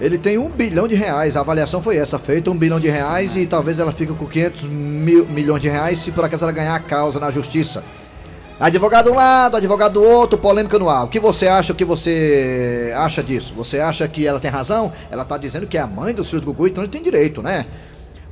Ele 0.00 0.18
tem 0.18 0.36
um 0.36 0.50
bilhão 0.50 0.88
de 0.88 0.94
reais, 0.94 1.36
a 1.36 1.40
avaliação 1.40 1.80
foi 1.80 1.96
essa, 1.96 2.18
feita 2.18 2.50
um 2.50 2.56
bilhão 2.56 2.80
de 2.80 2.88
reais 2.88 3.36
e 3.36 3.46
talvez 3.46 3.78
ela 3.78 3.92
fique 3.92 4.12
com 4.12 4.26
500 4.26 4.64
mil, 4.64 5.26
milhões 5.26 5.62
de 5.62 5.68
reais 5.68 6.00
se 6.00 6.10
por 6.10 6.24
acaso 6.24 6.44
ela 6.44 6.52
ganhar 6.52 6.74
a 6.74 6.80
causa 6.80 7.18
na 7.20 7.30
justiça. 7.30 7.82
Advogado 8.58 9.10
um 9.10 9.14
lado, 9.14 9.56
advogado 9.56 9.94
do 9.94 10.02
outro, 10.02 10.38
polêmica 10.38 10.78
no 10.78 10.88
ar. 10.88 11.04
O 11.04 11.08
que 11.08 11.18
você 11.18 11.48
acha, 11.48 11.72
o 11.72 11.76
que 11.76 11.84
você 11.84 12.92
acha 12.94 13.22
disso? 13.22 13.52
Você 13.56 13.80
acha 13.80 14.06
que 14.06 14.26
ela 14.26 14.38
tem 14.38 14.50
razão? 14.50 14.92
Ela 15.10 15.24
tá 15.24 15.36
dizendo 15.36 15.66
que 15.66 15.76
é 15.76 15.80
a 15.80 15.86
mãe 15.86 16.14
dos 16.14 16.28
filhos 16.28 16.44
do 16.44 16.52
Gugu, 16.52 16.68
então 16.68 16.84
ele 16.84 16.90
tem 16.90 17.02
direito, 17.02 17.42
né? 17.42 17.66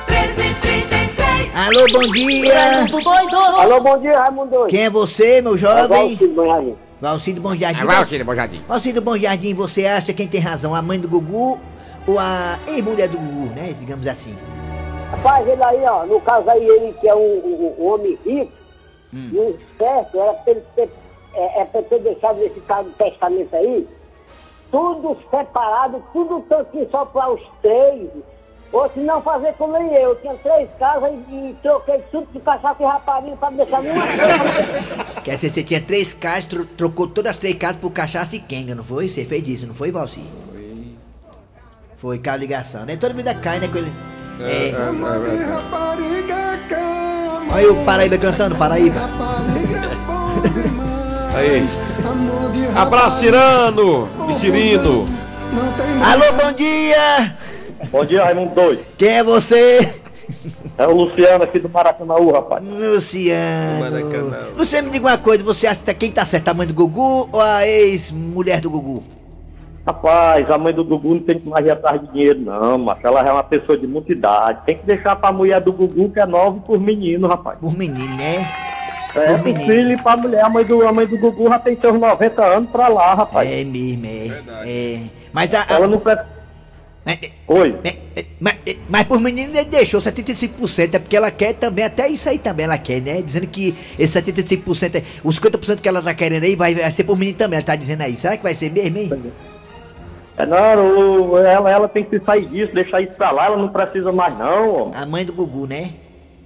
1333 0.10 1.56
Alô, 1.56 1.86
bom 1.94 2.12
dia! 2.12 2.88
Alô, 3.62 3.82
bom 3.82 4.00
dia, 4.00 4.14
Raimundo 4.20 4.50
Doido. 4.50 4.68
Quem 4.70 4.86
é 4.86 4.90
você, 4.90 5.44
meu 5.44 5.54
É 5.54 5.58
jovem? 5.60 6.16
Valcir 6.18 6.28
Bom 6.34 6.48
Jardim. 6.48 6.76
Valcido 7.00 7.40
Bom 7.42 7.56
Jardim. 7.56 7.82
É 7.82 7.86
Valcir 7.86 8.26
Bom 8.26 8.34
Jardim. 8.34 8.64
Valcido 8.68 9.00
Bom 9.04 9.16
Jardim, 9.16 9.54
você 9.54 9.86
acha 9.86 10.12
quem 10.12 10.28
tem 10.28 10.42
razão, 10.42 10.74
a 10.74 10.82
mãe 10.82 11.00
do 11.00 11.08
Gugu 11.08 11.62
ou 12.08 12.20
a 12.20 12.60
ex-mulher 12.68 13.08
do 13.10 13.18
Gugu, 13.18 13.54
né? 13.56 13.74
Digamos 13.80 14.08
assim. 14.08 14.36
Rapaz, 15.12 15.48
ele 15.48 15.64
aí, 15.64 15.84
ó, 15.86 16.06
no 16.06 16.20
caso 16.22 16.50
aí, 16.50 16.66
ele 16.68 16.94
que 17.00 17.08
é 17.08 17.16
um, 17.16 17.20
um- 17.20 17.76
um 17.80 17.88
homem 17.94 18.18
rico, 18.26 18.52
e 19.14 19.38
o 19.38 19.58
certo 19.78 20.20
era 20.20 20.34
pra 20.34 20.52
ele 20.52 20.64
ter, 20.76 20.90
é, 21.34 21.62
é 21.62 21.66
pra 21.66 21.82
ter 21.84 22.00
deixado 22.00 22.42
esse 22.44 22.60
cara 22.62 22.84
do 22.84 22.90
testamento 22.92 23.56
aí, 23.56 23.88
tudo 24.72 25.18
separado, 25.32 26.04
tudo 26.12 26.42
tantinho 26.50 26.88
só 26.92 27.06
para 27.06 27.32
os 27.32 27.42
três. 27.62 28.10
Ou 28.74 28.90
se 28.90 29.00
não 29.00 29.22
fazer 29.22 29.54
como 29.54 29.72
nem 29.78 29.94
eu, 29.94 30.10
eu 30.10 30.16
tinha 30.18 30.34
três 30.36 30.68
casas 30.78 31.14
e, 31.30 31.56
troquei 31.62 32.00
tudo 32.12 32.28
de 32.34 32.40
cachaça 32.42 32.84
e 32.84 32.86
rapariga 32.86 33.38
para 33.38 33.52
deixar 33.52 33.82
nenhuma 33.82 34.02
coisa. 34.06 35.22
Quer 35.22 35.36
dizer, 35.36 35.50
você 35.52 35.64
tinha 35.64 35.80
três 35.82 36.14
casas, 36.14 36.46
tro- 36.46 36.66
trocou 36.66 37.08
todas 37.08 37.32
as 37.32 37.38
três 37.38 37.56
casas 37.56 37.78
por 37.78 37.92
cachaça 37.92 38.36
e 38.36 38.40
quenga, 38.40 38.76
não 38.76 38.84
foi? 38.84 39.08
Você 39.08 39.24
fez 39.24 39.48
isso, 39.48 39.68
não 39.68 39.76
foi, 39.76 39.92
Valci? 39.92 40.20
Foi. 42.06 42.20
Caiu 42.20 42.36
a 42.36 42.38
ligação, 42.38 42.86
né? 42.86 42.96
Toda 42.98 43.16
vida 43.16 43.34
cai, 43.34 43.60
né? 43.60 43.68
Com 43.68 43.80
ele. 43.80 43.92
É. 44.40 44.72
Olha 47.52 47.72
o 47.72 47.84
Paraíba 47.84 48.16
cantando, 48.20 48.56
Paraíba. 48.56 49.10
Aí. 51.34 51.66
Abraço, 52.76 53.22
Cirano 53.22 54.08
e 54.30 54.34
Cirino. 54.34 55.04
Alô, 56.06 56.32
bom 56.34 56.52
dia! 56.52 57.36
Bom 57.90 58.06
dia, 58.06 58.24
Raimundo 58.24 58.54
Doido. 58.54 58.86
Quem 59.00 59.10
é 59.10 59.24
você? 59.24 59.92
É 60.78 60.86
o 60.86 60.92
Luciano 60.92 61.44
aqui 61.44 61.58
do 61.58 61.70
Maracanãú, 61.70 62.32
rapaz. 62.32 62.64
Luciano. 62.64 63.90
Luciano, 64.56 64.90
me 64.90 64.94
diga 64.94 65.08
uma 65.08 65.18
coisa, 65.18 65.44
você 65.44 65.66
acha 65.66 65.80
que 65.80 65.94
quem 65.96 66.12
tá 66.12 66.24
certo, 66.24 66.50
a 66.50 66.54
mãe 66.54 66.68
do 66.68 66.74
Gugu 66.74 67.28
ou 67.32 67.42
a 67.42 67.66
ex-mulher 67.66 68.62
do 68.62 68.70
Gugu? 68.70 69.16
Rapaz, 69.86 70.50
a 70.50 70.58
mãe 70.58 70.74
do 70.74 70.84
Gugu 70.84 71.14
não 71.14 71.22
tem 71.22 71.40
que 71.40 71.48
mais 71.48 71.64
ir 71.64 71.70
atrás 71.72 72.02
de 72.02 72.08
dinheiro, 72.08 72.40
não, 72.40 72.78
mas 72.80 72.98
ela 73.04 73.22
é 73.22 73.32
uma 73.32 73.44
pessoa 73.44 73.78
de 73.78 73.86
muita 73.86 74.12
idade. 74.12 74.62
Tem 74.66 74.78
que 74.78 74.86
deixar 74.86 75.16
pra 75.16 75.32
mulher 75.32 75.62
do 75.62 75.72
Gugu, 75.72 76.10
que 76.10 76.20
é 76.20 76.26
nova, 76.26 76.60
por 76.60 76.80
menino, 76.80 77.28
rapaz. 77.28 77.60
Por 77.60 77.78
menino, 77.78 78.16
né? 78.16 78.48
É, 79.14 79.38
pro 79.38 79.54
filho 79.54 79.94
e 79.94 80.02
pra 80.02 80.18
mulher. 80.18 80.44
A 80.44 80.50
mãe, 80.50 80.66
do, 80.66 80.86
a 80.86 80.92
mãe 80.92 81.06
do 81.06 81.18
Gugu 81.20 81.48
já 81.50 81.60
tem 81.60 81.80
seus 81.80 82.00
90 82.00 82.46
anos 82.46 82.70
pra 82.72 82.88
lá, 82.88 83.14
rapaz. 83.14 83.50
É 83.50 83.64
mesmo, 83.64 84.06
é. 84.08 84.44
é. 84.66 85.00
Mas 85.32 85.54
a. 85.54 85.66
Ela 85.70 85.88
não 85.88 86.00
pre... 86.00 86.18
Oi. 87.48 87.78
Mas, 88.40 88.56
mas 88.90 89.04
por 89.04 89.20
menino 89.20 89.56
ele 89.56 89.66
deixou 89.66 90.02
75%, 90.02 90.96
é 90.96 91.00
porque 91.00 91.16
ela 91.16 91.30
quer 91.30 91.54
também, 91.54 91.86
até 91.86 92.08
isso 92.08 92.28
aí 92.28 92.40
também 92.40 92.66
ela 92.66 92.80
quer, 92.80 93.00
né? 93.00 93.22
Dizendo 93.22 93.46
que 93.46 93.76
esse 94.00 94.20
75%, 94.20 94.96
é- 94.96 95.04
os 95.24 95.40
50% 95.40 95.80
que 95.80 95.88
ela 95.88 96.02
tá 96.02 96.16
querendo 96.16 96.44
aí 96.44 96.56
vai, 96.56 96.74
vai 96.74 96.92
ser 96.92 97.04
por 97.04 97.16
menino 97.16 97.38
também, 97.38 97.58
ela 97.58 97.66
tá 97.66 97.76
dizendo 97.76 98.02
aí. 98.02 98.18
Será 98.18 98.36
que 98.36 98.42
vai 98.42 98.56
ser 98.56 98.72
mesmo, 98.72 98.98
hein? 98.98 99.32
É, 100.38 100.46
não, 100.46 101.38
ela, 101.38 101.70
ela 101.72 101.88
tem 101.88 102.04
que 102.04 102.20
sair 102.20 102.46
disso, 102.46 102.74
deixar 102.74 103.02
isso 103.02 103.14
pra 103.14 103.32
lá, 103.32 103.46
ela 103.46 103.58
não 103.58 103.70
precisa 103.70 104.12
mais 104.12 104.38
não. 104.38 104.70
ó. 104.70 104.92
A 104.94 105.06
mãe 105.06 105.26
do 105.26 105.32
Gugu, 105.34 105.66
né? 105.66 105.92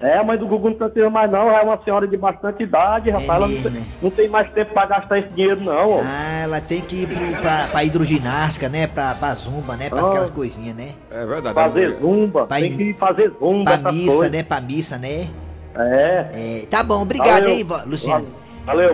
É, 0.02 0.17
a 0.17 0.23
mãe 0.23 0.38
do 0.38 0.47
Gugu 0.47 0.69
não 0.69 0.78
precisa 0.78 1.10
mais 1.10 1.30
não, 1.30 1.49
ela 1.49 1.60
é 1.60 1.63
uma 1.63 1.84
senhora 1.84 2.08
de 2.08 2.15
bastante 2.15 2.63
idade, 2.63 3.10
rapaz. 3.10 3.28
ela 3.30 3.39
não, 3.39 3.47
mesmo, 3.49 3.63
tem, 3.69 3.71
né? 3.82 3.88
não 4.02 4.10
tem 4.10 4.30
mais 4.30 4.49
tempo 4.52 4.71
pra 4.73 4.86
gastar 4.86 5.19
esse 5.19 5.34
dinheiro 5.34 5.60
não, 5.60 5.89
ó. 5.89 6.02
Ah, 6.06 6.39
ela 6.43 6.62
tem 6.62 6.80
que 6.80 7.02
ir 7.02 7.08
pro, 7.08 7.41
pra, 7.41 7.67
pra 7.69 7.84
hidroginástica, 7.84 8.69
né? 8.69 8.88
Pra, 8.88 9.13
pra 9.15 9.34
zumba, 9.36 9.75
né? 9.75 9.89
Pra 9.89 10.02
Ah. 10.02 10.08
aquelas 10.08 10.30
coisinhas, 10.30 10.73
né? 10.75 10.89
É 11.12 11.25
verdade. 11.25 11.54
Fazer 11.54 11.97
zumba, 11.99 12.45
Pra 12.45 12.58
tem 12.58 12.71
ir- 12.71 12.78
que 12.78 12.93
fazer 12.93 13.34
zumba, 13.39 13.78
Pra 13.78 13.91
missa, 13.91 14.12
coisas. 14.12 14.32
né? 14.32 14.43
Pra 14.43 14.62
missa, 14.62 14.97
né? 14.97 15.28
É. 15.75 16.25
É, 16.34 16.65
tá 16.69 16.82
bom, 16.82 17.02
obrigado, 17.02 17.41
Valeu. 17.41 17.54
hein, 17.56 17.65
Luciano. 17.86 18.25
Valeu, 18.25 18.39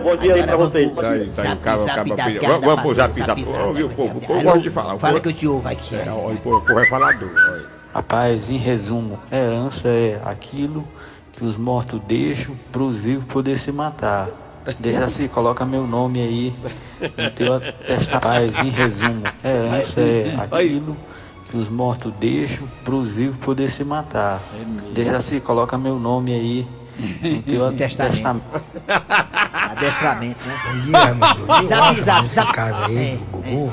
bom 0.00 0.16
dia 0.16 0.34
aí 0.34 0.42
pra 0.42 0.52
Agora 0.54 0.68
vocês. 0.70 0.88
vamos 0.90 1.04
Tá 1.04 1.10
aí, 1.12 1.56
tá 1.56 2.24
aí, 2.24 2.32
zap 2.32 2.60
Vamos 2.64 2.82
pro 2.82 2.94
zap, 2.94 3.20
zap. 3.20 3.44
zap, 3.44 3.66
Ouve 3.66 3.84
o 3.84 3.88
zap, 3.88 3.96
povo, 3.96 4.18
o 4.18 4.20
povo 4.20 4.32
Alô? 4.34 4.42
gosta 4.44 4.60
de 4.60 4.70
falar. 4.70 4.98
Fala 4.98 5.20
que 5.20 5.28
eu 5.28 5.32
te 5.32 5.46
ouvo 5.46 5.68
aqui. 5.68 5.94
É, 5.94 6.10
olha, 6.10 6.36
o 6.36 6.40
povo 6.40 6.60
do. 6.64 6.72
olha. 6.72 7.66
Rapaz, 7.92 8.50
em 8.50 8.56
resumo, 8.56 9.18
herança 9.30 9.88
é 9.88 10.20
aquilo 10.24 10.86
que 11.32 11.44
os 11.44 11.56
mortos 11.56 12.00
deixam 12.06 12.54
para 12.72 12.82
os 12.82 12.96
vivos 12.96 13.24
poder 13.26 13.58
se 13.58 13.70
matar. 13.72 14.28
Deixa 14.78 15.04
assim, 15.04 15.28
coloca 15.28 15.64
meu 15.64 15.86
nome 15.86 16.20
aí 16.20 16.54
no 17.00 17.30
teu 17.30 17.60
testamento. 17.60 18.10
Rapaz, 18.12 18.58
em 18.64 18.70
resumo, 18.70 19.22
herança 19.44 20.00
é 20.00 20.34
aquilo 20.38 20.96
que 21.44 21.56
os 21.56 21.68
mortos 21.68 22.12
deixam 22.18 22.66
para 22.84 22.94
os 22.94 23.08
vivos 23.12 23.36
poder 23.38 23.70
se 23.70 23.84
matar. 23.84 24.40
Deixa 24.92 25.16
assim, 25.16 25.38
coloca 25.38 25.78
meu 25.78 25.98
nome 25.98 26.32
aí 26.32 26.66
no 26.98 27.42
teu 27.42 27.72
Testamento. 27.72 28.42
Adestramento, 29.52 30.38
né? 30.46 30.58
Bom 30.64 30.80
dia, 30.80 30.98
Raimundo. 30.98 31.46
Zap, 31.66 31.72
Eu 31.72 31.84
acho 31.84 32.02
zap, 32.02 32.22
nesse 32.22 32.34
zap. 32.34 32.52
caso 32.52 32.84
aí 32.84 32.96
É, 32.98 33.18
Gugu, 33.30 33.72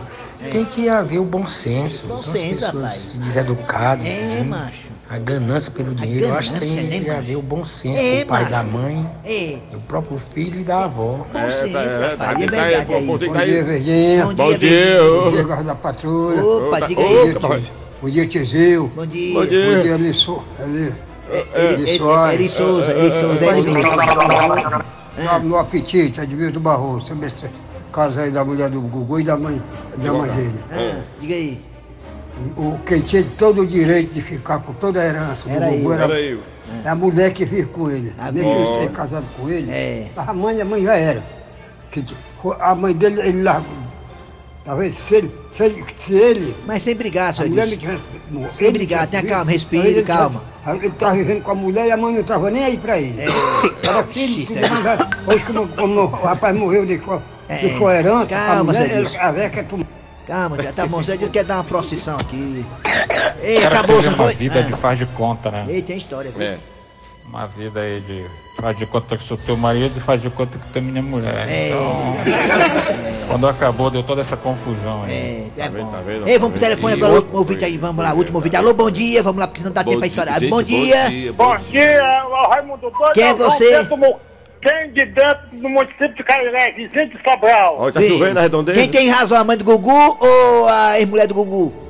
tem 0.52 0.66
que 0.66 0.90
haver 0.90 1.20
o 1.20 1.26
bom 1.26 1.46
senso. 1.48 2.08
Bom 2.08 2.18
São 2.22 2.34
senso, 2.34 2.66
as 2.66 2.72
pessoas 2.72 2.84
rapaz. 2.84 3.14
deseducadas. 3.16 4.06
É, 4.06 4.10
entendeu? 4.26 4.46
macho. 4.46 4.94
A 5.10 5.18
ganância 5.20 5.72
pelo 5.72 5.94
dinheiro, 5.94 6.26
eu 6.28 6.36
acho 6.36 6.54
que 6.54 6.60
ganância, 6.60 6.82
tem 6.90 7.00
né, 7.00 7.06
que 7.06 7.10
haver 7.12 7.36
o 7.36 7.42
bom 7.42 7.64
senso 7.64 8.00
É, 8.02 8.22
do 8.22 8.28
pai 8.28 8.40
macho. 8.42 8.52
da 8.52 8.64
mãe, 8.64 9.10
É. 9.24 9.58
do 9.72 9.80
próprio 9.82 10.18
filho 10.18 10.60
e 10.62 10.64
da 10.64 10.86
avó. 10.86 11.18
Bom 11.32 11.52
senso, 11.52 11.74
rapaz, 11.74 11.74
tá, 11.74 12.06
é 12.06 12.16
tá 12.18 12.30
aí, 12.30 12.38
verdade 12.38 12.86
pô, 12.88 12.96
aí. 12.96 13.06
Bom 13.06 13.18
dia. 13.18 13.64
Verdinha. 13.64 14.26
Bom 14.26 14.34
dia. 14.34 15.04
Bom 15.04 15.32
dia, 15.32 15.44
guarda 15.44 15.64
da 15.64 15.76
patrulha. 15.76 16.44
Opa, 16.44 16.78
Ô, 16.84 16.88
diga 16.88 17.02
aí. 17.04 17.34
Bom 17.34 17.50
dia, 17.60 17.72
Bom 18.02 18.10
dia, 18.10 18.28
Tizil. 18.28 18.92
Bom 18.96 19.06
dia. 19.06 19.34
Bom 19.34 19.46
dia. 19.46 19.98
Bom 19.98 21.13
ele 21.56 21.98
Souza, 21.98 22.34
ele 22.34 22.50
Souza, 22.50 22.92
ele 23.46 23.72
mesmo. 23.72 23.84
No, 25.44 25.58
apetite, 25.58 26.22
Edmilson 26.22 26.60
Barroso. 26.60 27.18
Esse 27.24 27.50
caso 27.92 28.20
aí 28.20 28.32
da 28.32 28.44
mulher 28.44 28.70
do 28.70 28.82
Gugu 28.82 29.20
e 29.20 29.24
da 29.24 29.38
mãe, 29.38 29.62
e 29.96 30.02
da 30.02 30.14
mãe 30.14 30.30
dele. 30.32 30.64
Ah, 30.72 31.02
diga 31.22 31.36
aí. 31.36 31.62
O, 32.58 32.80
quem 32.86 33.00
tinha 33.02 33.24
todo 33.38 33.62
o 33.62 33.68
direito 33.68 34.14
de 34.14 34.22
ficar 34.22 34.60
com 34.60 34.74
toda 34.74 35.00
a 35.00 35.06
herança 35.06 35.48
do 35.48 35.56
Era 35.56 35.70
Gugu 35.70 35.94
eu. 35.94 35.94
era, 35.94 36.20
eu. 36.20 36.40
é 36.84 36.90
a 36.90 36.96
mulher 36.96 37.32
que 37.32 37.46
vive 37.46 37.68
com 37.68 37.90
ele. 37.92 38.12
Ah, 38.18 38.30
ele 38.30 38.42
bom. 38.42 38.66
seja 38.66 38.90
casado 38.90 39.26
com 39.38 39.50
ele. 39.50 39.72
É. 39.72 40.10
A 40.18 40.34
mãe, 40.34 40.60
a 40.60 40.66
mãe 40.66 40.84
já 40.84 40.96
era. 40.96 41.24
A 42.60 42.74
mãe 42.74 42.94
dele, 42.94 43.22
ele 43.22 43.44
largou. 43.44 43.83
Talvez 44.66 44.96
se 44.96 45.16
ele, 45.16 45.32
se 45.52 45.64
ele, 45.64 45.86
se 45.94 46.14
ele 46.14 46.56
Mas 46.66 46.84
sem 46.84 46.96
brigar, 46.96 47.32
a 47.32 47.34
senhor 47.34 47.50
mulher 47.50 47.66
não 47.68 47.74
Edilson. 47.74 47.98
tivesse. 47.98 48.22
mo- 48.32 48.50
Sem 48.58 48.68
ele 48.68 48.78
brigar, 48.78 49.08
tenha 49.08 49.24
calma, 49.24 49.52
respire, 49.52 50.04
calma. 50.04 50.42
Ele 50.66 50.88
estava 50.88 51.16
vivendo 51.16 51.42
com 51.44 51.52
a 51.52 51.56
mulher 51.56 51.88
e 51.88 51.92
a 51.92 51.98
mãe 51.98 52.14
não 52.14 52.22
estava 52.22 52.50
nem 52.50 52.64
aí 52.64 52.78
pra 52.78 52.98
ele. 52.98 53.22
Era 53.86 54.04
filho, 54.06 54.46
tudo 54.48 54.60
Sérgio. 54.60 54.84
mais. 54.84 55.00
Hoje, 55.28 55.44
como, 55.44 55.68
como 55.68 56.00
o 56.02 56.06
rapaz 56.08 56.56
morreu 56.56 56.86
de, 56.86 56.98
co- 56.98 57.22
É. 57.50 57.58
de 57.58 57.78
coerência, 57.78 58.38
a 58.38 58.46
Calma, 58.48 58.64
mulher, 58.74 58.90
ele- 58.98 59.18
a 59.18 59.32
velha 59.34 59.50
quer 59.50 59.68
tomar. 59.68 59.86
Calma, 60.26 60.64
já 60.64 60.72
tá 60.72 60.88
bom. 60.88 61.04
Você 61.04 61.12
disse 61.18 61.26
que 61.26 61.30
quer 61.40 61.44
dar 61.44 61.56
uma 61.58 61.64
procissão 61.66 62.16
aqui. 62.16 62.66
Ei, 63.42 63.66
acabou, 63.66 64.02
não 64.02 64.10
uma 64.14 64.18
foi? 64.24 64.36
vida 64.36 64.60
Ah. 64.60 64.64
de 64.64 64.72
faz 64.78 64.98
de 64.98 65.06
conta, 65.08 65.52
né? 65.52 65.66
Ei, 65.68 65.82
tem 65.82 65.98
história, 65.98 66.32
viu? 66.32 66.42
É. 66.42 66.58
Uma 67.28 67.48
vida 67.48 67.80
aí 67.80 68.00
de 68.02 68.26
faz 68.60 68.78
de 68.78 68.86
conta 68.86 69.18
que 69.18 69.26
sou 69.28 69.36
teu 69.38 69.58
marido 69.58 69.94
e 69.98 70.00
faz 70.00 70.22
de 70.22 70.30
conta 70.30 70.58
que 70.58 70.72
tu 70.72 70.78
é 70.78 70.82
minha 70.82 71.02
mulher. 71.02 71.48
É. 71.50 71.70
Então, 71.70 72.16
quando 73.28 73.48
acabou, 73.48 73.90
deu 73.90 74.04
toda 74.04 74.22
essa 74.22 74.38
confusão 74.38 75.04
aí. 75.04 75.12
É, 75.12 75.48
é 75.58 75.70
vendo, 75.70 75.86
bom. 75.86 75.92
tá 75.92 75.98
vendo? 76.02 76.28
Ei, 76.28 76.38
vamos 76.38 76.52
pro 76.54 76.60
Tá 76.62 76.68
telefone 76.68 76.94
agora, 76.94 77.14
outro- 77.14 77.26
último 77.30 77.40
ouvinte 77.40 77.66
aí, 77.66 77.78
vamos 77.78 78.04
lá, 78.04 78.14
último 78.14 78.38
ouvinte. 78.38 78.56
Alô, 78.56 78.74
bom 78.74 78.92
dia, 78.92 79.24
vamos 79.24 79.40
lá, 79.40 79.48
porque 79.48 79.64
não 79.64 79.72
dá 79.72 79.84
tempo 79.84 79.98
pra 79.98 80.08
estourar. 80.08 80.40
Bom 80.48 80.62
dia. 80.62 81.34
Bom 81.34 81.58
dia, 81.58 82.00
o 82.30 82.50
Raimundo 82.50 82.82
Doido. 82.92 83.14
Quem 83.14 83.24
é 83.24 83.34
você? 83.34 83.88
Quem 84.62 84.94
de 84.94 85.06
dentro 85.08 85.40
do 85.62 85.68
município 85.70 86.14
de 86.16 86.24
Cairé, 86.24 86.72
vizinho 86.72 87.10
de 87.10 87.18
Sobral. 87.22 87.76
Olha, 87.80 87.92
tá 87.92 88.02
chovendo 88.02 88.36
na 88.36 88.42
redondeza? 88.42 88.80
Quem 88.80 88.90
tem 88.90 89.10
razão, 89.10 89.38
a 89.38 89.44
mãe 89.44 89.58
do 89.58 89.64
Gugu 89.66 89.92
ou 90.22 90.68
a 90.70 90.98
ex-mulher 91.00 91.28
do 91.28 91.34
Gugu? 91.34 91.83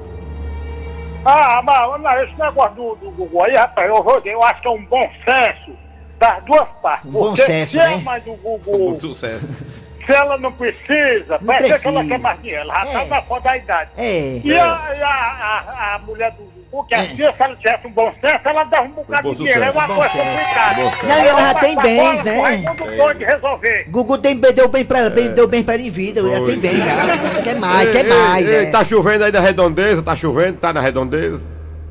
Ah, 1.26 1.62
mas 1.64 2.02
não, 2.02 2.24
esse 2.24 2.38
negócio 2.40 2.76
do, 2.76 2.96
do 2.96 3.12
Gugu 3.12 3.46
aí, 3.46 3.56
rapaz, 3.56 3.88
eu, 3.90 4.22
eu 4.26 4.44
acho 4.44 4.62
que 4.62 4.68
é 4.68 4.72
um 4.72 4.86
bom 4.86 5.10
senso 5.26 5.72
das 6.20 6.44
duas 6.44 6.68
partes. 6.82 7.10
Um 7.10 7.12
bom 7.14 7.20
Porque 7.28 7.44
senso, 7.44 7.72
se 7.72 7.78
né? 7.78 7.94
a 7.94 7.98
mãe 7.98 8.22
do 8.22 8.34
Com 8.38 8.58
Gugu 8.58 9.00
sucesso. 9.02 9.84
Se 10.06 10.14
ela 10.14 10.38
não 10.38 10.52
precisa, 10.52 11.38
Não 11.40 11.48
vai 11.48 11.62
ser 11.62 11.68
que 11.68 11.80
precisa. 11.80 11.90
ela 11.90 12.06
quer 12.06 12.20
mais 12.20 12.42
dinheiro. 12.42 12.62
Ela 12.64 12.74
já 12.74 12.90
É. 12.90 12.94
tá 12.94 13.16
na 13.16 13.22
foda 13.22 13.50
da 13.50 13.58
idade. 13.58 13.90
É. 13.98 14.38
E 14.44 14.58
a, 14.58 14.66
a, 14.66 15.64
a, 15.92 15.96
a 15.96 16.00
mulher 16.00 16.32
do 16.32 16.44
Gugu, 16.74 16.88
que 16.88 16.96
assim, 16.96 17.16
se 17.16 17.24
ela 17.40 17.56
tivesse 17.56 17.88
um 17.88 17.92
bom 17.92 18.12
senso, 18.20 18.40
ela 18.44 18.64
dava 18.64 18.84
um 18.84 18.92
bocado 18.92 19.30
de 19.30 19.38
dinheiro. 19.38 19.64
É 19.64 19.72
uma 19.72 19.88
Bom 19.88 19.96
coisa 19.96 20.10
complicada. 20.10 20.82
Não, 21.04 21.24
e 21.24 21.28
ela 21.28 21.42
já 21.42 21.54
tem 21.54 21.78
a 21.78 21.82
bens, 21.82 22.24
né? 22.24 22.64
Doido 22.98 23.20
resolver. 23.20 23.86
Gugu 23.90 24.18
tem, 24.18 24.40
deu 24.40 24.68
bem 24.68 24.84
pra 24.84 25.00
ela, 25.00 25.10
bem, 25.12 25.34
deu 25.34 25.48
bem 25.48 25.64
pra 25.64 25.76
ela 25.76 25.84
em 25.84 25.90
vida, 25.92 26.20
ela 26.20 26.46
tem 26.46 26.60
bem 26.60 26.76
já. 26.78 27.42
Quer 27.44 27.56
mais, 27.58 27.92
quer 27.92 28.08
mais. 28.08 28.50
ei, 28.50 28.66
é. 28.66 28.72
Tá 28.72 28.84
chovendo 28.84 29.24
aí 29.24 29.32
na 29.32 29.40
redondeza? 29.40 30.02
Tá 30.02 30.16
chovendo? 30.16 30.58
Tá 30.58 30.74
na 30.74 30.82
redondeza? 30.82 31.42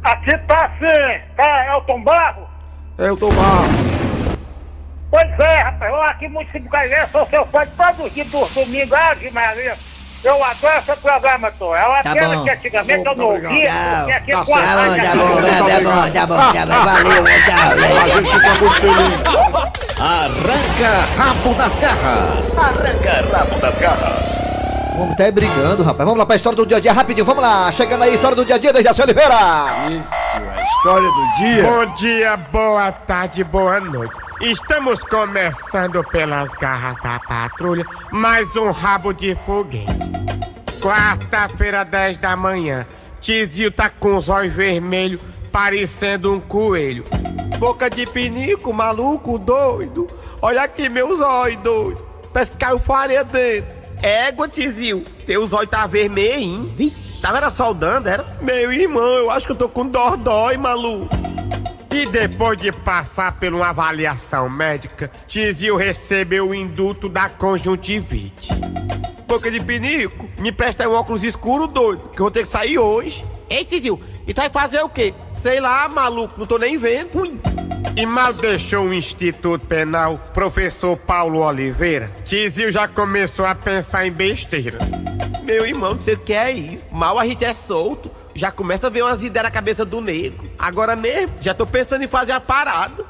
Aqui 0.02 0.36
tá 0.48 0.66
assim, 0.66 1.20
tá 1.36 1.74
Elton 1.74 2.02
Barro? 2.02 2.48
Tô 3.18 3.30
mal. 3.32 3.64
Pois 5.10 5.38
é, 5.38 5.62
rapaz, 5.62 5.92
eu 5.92 6.02
aqui 6.02 6.28
muito 6.28 6.58
Galera, 6.70 7.06
sou 7.08 7.26
seu 7.26 7.44
fã 7.46 7.64
de 7.64 7.72
todos 7.72 8.06
os 8.06 8.14
dias 8.14 8.28
do 8.30 8.46
domingo, 8.54 8.94
Ave 8.94 9.30
Maria. 9.30 9.76
Eu 10.24 10.42
adoro 10.44 10.78
esse 10.78 10.96
programa, 11.00 11.50
Tô. 11.58 11.74
É 11.74 11.80
Tá 12.02 12.12
aquela 12.12 12.36
bom. 12.36 12.44
que 12.44 12.50
antigamente 12.50 12.98
eu 12.98 13.04
não 13.04 13.14
Tá 13.14 13.14
bom, 13.14 13.32
ouvia, 13.32 13.72
porque 13.98 14.12
aqui 14.12 14.30
Tá 14.32 14.44
com 14.44 14.54
a. 14.54 14.60
Tá 14.62 14.66
bom, 14.66 14.96
tá 14.96 15.14
bom, 15.16 15.42
tá 15.42 15.52
bom, 15.52 15.66
tá 15.72 15.82
bom, 15.82 16.12
tá 16.12 16.26
bom, 16.26 16.52
tá 16.52 16.66
bom. 16.66 16.84
Valeu, 16.84 17.24
A 17.26 18.04
tchau. 18.04 18.06
gente 18.06 18.30
fica 18.30 18.48
muito 18.54 18.70
feliz. 18.70 19.22
Arranca 19.98 21.06
rabo 21.16 21.54
das 21.54 21.78
garras. 21.78 22.58
Arranca 22.58 23.36
rabo 23.36 23.60
das 23.60 23.78
garras. 23.78 24.38
Vamos 24.96 25.12
até 25.14 25.30
brigando, 25.32 25.82
rapaz. 25.82 26.04
Vamos 26.04 26.18
lá 26.18 26.26
pra 26.26 26.36
história 26.36 26.56
do 26.56 26.66
dia 26.66 26.76
a 26.76 26.80
dia 26.80 26.92
rapidinho. 26.92 27.24
Vamos 27.24 27.42
lá. 27.42 27.72
Chegando 27.72 28.02
aí, 28.04 28.14
história 28.14 28.36
do 28.36 28.44
dia 28.44 28.56
a 28.56 28.58
dia, 28.58 28.72
Dejaci 28.72 29.00
Oliveira. 29.02 29.34
Isso, 29.90 30.12
a 30.12 30.62
história 30.62 31.08
do 31.08 31.32
dia. 31.38 31.62
Bom 31.62 31.86
dia, 31.94 32.36
boa 32.36 32.92
tarde, 32.92 33.42
boa 33.42 33.80
noite. 33.80 34.14
Estamos 34.42 35.00
começando 35.00 36.04
pelas 36.04 36.50
garras 36.50 36.96
da 37.02 37.18
patrulha, 37.20 37.84
mais 38.10 38.54
um 38.56 38.70
rabo 38.70 39.12
de 39.14 39.34
foguete. 39.46 40.11
Quarta-feira, 40.82 41.84
10 41.84 42.16
da 42.16 42.36
manhã. 42.36 42.84
Tizio 43.20 43.70
tá 43.70 43.88
com 43.88 44.16
os 44.16 44.28
olhos 44.28 44.52
vermelhos, 44.52 45.20
parecendo 45.52 46.32
um 46.32 46.40
coelho. 46.40 47.04
Boca 47.56 47.88
de 47.88 48.04
pinico, 48.04 48.74
maluco, 48.74 49.38
doido. 49.38 50.10
Olha 50.42 50.64
aqui 50.64 50.88
meus 50.88 51.20
olhos, 51.20 51.62
doido. 51.62 52.04
Parece 52.32 52.50
que 52.50 52.56
caiu 52.56 52.80
farinha 52.80 53.22
dentro. 53.22 53.70
Égua, 54.02 54.48
Tizio, 54.48 55.04
teus 55.24 55.52
olhos 55.52 55.70
tá 55.70 55.86
vermelho, 55.86 56.72
hein? 56.80 56.92
Tava 57.22 57.36
era 57.36 57.50
soldando, 57.50 58.08
era? 58.08 58.36
Meu 58.40 58.72
irmão, 58.72 59.08
eu 59.08 59.30
acho 59.30 59.46
que 59.46 59.52
eu 59.52 59.56
tô 59.56 59.68
com 59.68 59.86
dordói, 59.86 60.56
maluco. 60.56 61.14
E 61.94 62.06
depois 62.06 62.58
de 62.58 62.72
passar 62.72 63.38
por 63.38 63.54
uma 63.54 63.68
avaliação 63.68 64.48
médica, 64.48 65.08
Tizio 65.28 65.76
recebeu 65.76 66.48
o 66.48 66.54
induto 66.54 67.08
da 67.08 67.28
conjuntivite. 67.28 68.50
Boca 69.32 69.50
de 69.50 69.60
pinico, 69.60 70.28
me 70.38 70.52
presta 70.52 70.86
um 70.86 70.92
óculos 70.92 71.24
escuro 71.24 71.66
doido, 71.66 72.10
que 72.10 72.20
eu 72.20 72.24
vou 72.24 72.30
ter 72.30 72.40
que 72.40 72.48
sair 72.48 72.78
hoje. 72.78 73.24
Ei, 73.48 73.64
Tizio, 73.64 73.98
e 74.26 74.34
tu 74.34 74.42
vai 74.42 74.50
fazer 74.50 74.82
o 74.82 74.90
quê? 74.90 75.14
Sei 75.40 75.58
lá, 75.58 75.88
maluco, 75.88 76.34
não 76.36 76.44
tô 76.44 76.58
nem 76.58 76.76
vendo. 76.76 77.18
Ui. 77.18 77.40
E 77.96 78.04
mal 78.04 78.34
deixou 78.34 78.84
o 78.84 78.92
Instituto 78.92 79.64
Penal, 79.64 80.18
professor 80.34 80.98
Paulo 80.98 81.38
Oliveira, 81.38 82.10
Tizio 82.26 82.70
já 82.70 82.86
começou 82.86 83.46
a 83.46 83.54
pensar 83.54 84.06
em 84.06 84.12
besteira. 84.12 84.76
Meu 85.42 85.64
irmão, 85.64 85.94
não 85.94 86.02
sei 86.02 86.12
o 86.12 86.18
que 86.18 86.34
é 86.34 86.52
isso. 86.52 86.84
Mal 86.92 87.18
a 87.18 87.26
gente 87.26 87.42
é 87.42 87.54
solto, 87.54 88.10
já 88.34 88.50
começa 88.50 88.88
a 88.88 88.90
ver 88.90 89.00
umas 89.00 89.22
ideias 89.22 89.44
na 89.44 89.50
cabeça 89.50 89.82
do 89.82 90.02
nego. 90.02 90.44
Agora 90.58 90.94
mesmo, 90.94 91.32
já 91.40 91.54
tô 91.54 91.66
pensando 91.66 92.04
em 92.04 92.08
fazer 92.08 92.32
a 92.32 92.40
parada. 92.40 93.02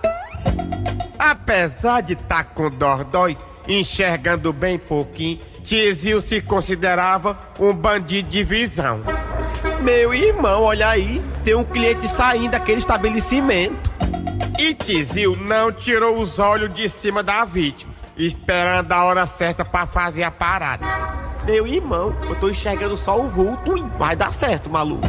Apesar 1.19 2.01
de 2.01 2.13
estar 2.13 2.45
com 2.45 2.71
dordói, 2.71 3.37
enxergando 3.67 4.53
bem 4.53 4.79
pouquinho, 4.79 5.41
Tizio 5.63 6.21
se 6.21 6.41
considerava 6.41 7.39
um 7.59 7.73
bandido 7.73 8.29
de 8.29 8.43
visão. 8.43 9.01
Meu 9.81 10.13
irmão, 10.13 10.63
olha 10.63 10.89
aí, 10.89 11.23
tem 11.45 11.55
um 11.55 11.65
cliente 11.65 12.07
saindo 12.07 12.53
daquele 12.53 12.79
estabelecimento. 12.79 13.91
E 14.59 14.75
Tizio 14.75 15.37
não 15.41 15.73
tirou 15.73 16.21
os 16.21 16.39
olhos 16.39 16.73
de 16.75 16.89
cima 16.89 17.23
da 17.23 17.45
vítima, 17.45 17.93
esperando 18.17 18.93
a 18.93 19.05
hora 19.05 19.27
certa 19.27 19.65
pra 19.65 19.87
fazer 19.87 20.25
a 20.25 20.31
parada. 20.31 20.85
Meu 21.45 21.67
irmão, 21.67 22.15
eu 22.29 22.35
tô 22.37 22.49
enxergando 22.49 22.97
só 22.97 23.21
o 23.21 23.27
vulto, 23.27 23.75
vai 23.99 24.15
dar 24.15 24.33
certo, 24.33 24.71
maluco. 24.71 25.07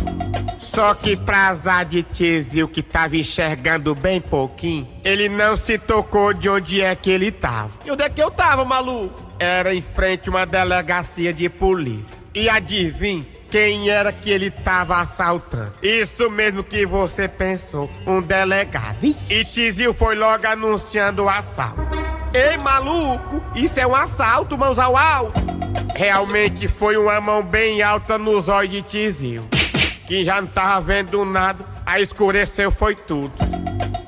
Só 0.57 0.93
que 0.95 1.15
pra 1.15 1.49
azar 1.49 1.85
de 1.85 2.01
Tizio 2.01 2.67
que 2.67 2.81
tava 2.81 3.15
enxergando 3.15 3.93
bem 3.93 4.19
pouquinho, 4.19 4.87
ele 5.03 5.29
não 5.29 5.55
se 5.55 5.77
tocou 5.77 6.33
de 6.33 6.49
onde 6.49 6.81
é 6.81 6.95
que 6.95 7.11
ele 7.11 7.31
tava. 7.31 7.71
E 7.85 7.91
onde 7.91 8.01
é 8.01 8.09
que 8.09 8.21
eu 8.21 8.31
tava, 8.31 8.65
maluco? 8.65 9.22
Era 9.43 9.75
em 9.75 9.81
frente 9.81 10.29
a 10.29 10.31
uma 10.31 10.45
delegacia 10.45 11.33
de 11.33 11.49
polícia. 11.49 12.15
E 12.33 12.47
adivinha 12.47 13.25
quem 13.51 13.89
era 13.89 14.13
que 14.13 14.31
ele 14.31 14.49
tava 14.49 14.97
assaltando? 15.01 15.73
Isso 15.83 16.29
mesmo 16.29 16.63
que 16.63 16.85
você 16.85 17.27
pensou, 17.27 17.91
um 18.07 18.21
delegado. 18.21 18.97
E 19.03 19.43
Tizio 19.43 19.93
foi 19.93 20.15
logo 20.15 20.47
anunciando 20.47 21.25
o 21.25 21.29
assalto. 21.29 21.81
Ei, 22.33 22.57
maluco, 22.57 23.43
isso 23.53 23.77
é 23.81 23.85
um 23.85 23.93
assalto, 23.93 24.57
mãos 24.57 24.79
ao 24.79 24.95
alto. 24.95 25.41
Realmente 25.93 26.69
foi 26.69 26.95
uma 26.95 27.19
mão 27.19 27.43
bem 27.43 27.81
alta 27.81 28.17
nos 28.17 28.47
olhos 28.47 28.71
de 28.71 28.81
Tizio. 28.81 29.45
Que 30.07 30.23
já 30.23 30.39
não 30.39 30.47
tava 30.47 30.79
vendo 30.79 31.25
nada, 31.25 31.65
aí 31.85 32.01
escureceu 32.01 32.71
foi 32.71 32.95
tudo. 32.95 33.33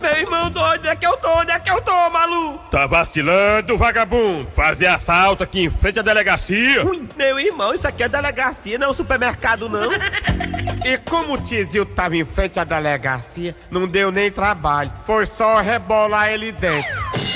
Meu 0.05 0.19
irmão 0.19 0.51
doido, 0.51 0.81
onde 0.81 0.87
é 0.87 0.95
que 0.95 1.07
eu 1.07 1.17
tô? 1.17 1.29
Onde 1.39 1.51
é 1.51 1.59
que 1.59 1.71
eu 1.71 1.81
tô, 1.81 2.09
maluco? 2.11 2.69
Tá 2.69 2.85
vacilando, 2.85 3.75
vagabundo? 3.75 4.47
Fazer 4.53 4.85
assalto 4.85 5.41
aqui 5.41 5.61
em 5.61 5.69
frente 5.71 5.97
à 5.97 6.03
delegacia? 6.03 6.85
Ui, 6.85 7.09
meu 7.17 7.39
irmão, 7.39 7.73
isso 7.73 7.87
aqui 7.87 8.03
é 8.03 8.07
delegacia, 8.07 8.77
não 8.77 8.85
é 8.85 8.89
um 8.91 8.93
supermercado, 8.93 9.67
não. 9.67 9.89
e 10.85 10.95
como 10.99 11.33
o 11.33 11.41
Tizio 11.41 11.87
tava 11.87 12.15
em 12.15 12.23
frente 12.23 12.59
à 12.59 12.63
delegacia, 12.63 13.55
não 13.71 13.87
deu 13.87 14.11
nem 14.11 14.31
trabalho. 14.31 14.93
Foi 15.07 15.25
só 15.25 15.59
rebolar 15.59 16.29
ele 16.29 16.51
dentro. 16.51 16.87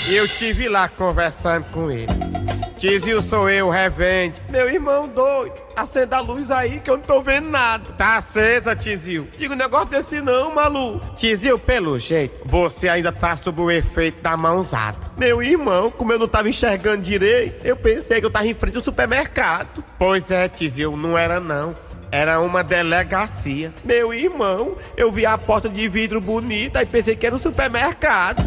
E 0.08 0.15
eu 0.15 0.27
tive 0.27 0.69
lá 0.69 0.88
conversando 0.88 1.65
com 1.71 1.89
ele. 1.89 2.05
Tizio 2.79 3.21
sou 3.21 3.49
eu, 3.49 3.69
revende. 3.69 4.41
Meu 4.49 4.69
irmão 4.69 5.05
doido, 5.05 5.53
acenda 5.75 6.15
a 6.15 6.21
luz 6.21 6.49
aí 6.49 6.79
que 6.79 6.89
eu 6.89 6.95
não 6.95 7.03
tô 7.03 7.21
vendo 7.21 7.49
nada. 7.49 7.91
Tá 7.97 8.15
acesa, 8.15 8.73
Tizio. 8.73 9.27
Digo 9.37 9.53
um 9.53 9.57
negócio 9.57 9.89
desse 9.89 10.21
não, 10.21 10.55
maluco. 10.55 11.13
Tizio, 11.17 11.59
pelo 11.59 11.99
jeito, 11.99 12.39
você 12.45 12.87
ainda 12.87 13.11
tá 13.11 13.35
sob 13.35 13.59
o 13.59 13.69
efeito 13.69 14.21
da 14.21 14.37
mãozada. 14.37 14.97
Meu 15.17 15.43
irmão, 15.43 15.91
como 15.91 16.13
eu 16.13 16.19
não 16.19 16.27
tava 16.27 16.47
enxergando 16.47 17.01
direito, 17.01 17.65
eu 17.67 17.75
pensei 17.75 18.21
que 18.21 18.25
eu 18.25 18.31
tava 18.31 18.47
em 18.47 18.53
frente 18.53 18.77
ao 18.77 18.83
supermercado. 18.83 19.83
Pois 19.97 20.31
é, 20.31 20.47
Tizio, 20.47 20.95
não 20.95 21.17
era 21.17 21.41
não. 21.41 21.73
Era 22.11 22.39
uma 22.41 22.63
delegacia. 22.63 23.71
Meu 23.83 24.13
irmão, 24.13 24.77
eu 24.97 25.11
vi 25.11 25.25
a 25.25 25.37
porta 25.37 25.69
de 25.69 25.87
vidro 25.87 26.19
bonita 26.19 26.81
e 26.81 26.85
pensei 26.85 27.15
que 27.15 27.25
era 27.25 27.35
um 27.35 27.39
supermercado. 27.39 28.41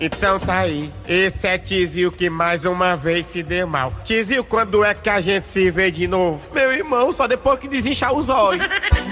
Então 0.00 0.38
tá 0.38 0.60
aí. 0.60 0.92
Esse 1.06 1.46
é 1.46 1.58
Tizio 1.58 2.10
que 2.10 2.28
mais 2.30 2.64
uma 2.64 2.96
vez 2.96 3.26
se 3.26 3.42
deu 3.42 3.66
mal. 3.66 3.92
Tizio, 4.04 4.42
quando 4.42 4.84
é 4.84 4.94
que 4.94 5.08
a 5.08 5.20
gente 5.20 5.48
se 5.48 5.70
vê 5.70 5.90
de 5.90 6.06
novo? 6.06 6.40
Meu 6.52 6.72
irmão, 6.72 7.12
só 7.12 7.26
depois 7.26 7.58
que 7.58 7.68
desinchar 7.68 8.12
os 8.12 8.28
olhos. 8.28 8.66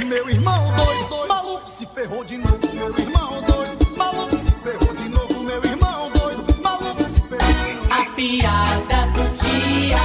Meu 0.07 0.29
irmão 0.29 0.73
doido, 0.75 1.09
doido, 1.09 1.29
maluco 1.29 1.69
se 1.69 1.87
ferrou 1.87 2.25
de 2.25 2.39
novo. 2.39 2.59
Meu 2.75 2.99
irmão 2.99 3.43
doido, 3.43 3.97
maluco 3.97 4.37
se 4.37 4.53
ferrou 4.53 4.95
de 4.95 5.09
novo. 5.09 5.45
Meu 5.45 5.65
irmão 5.65 6.11
doido, 6.11 6.63
maluco 6.63 7.05
se 7.05 7.21
ferrou. 7.21 7.87
A 7.91 8.11
piada 8.11 9.07
do 9.13 9.35
dia. 9.35 9.99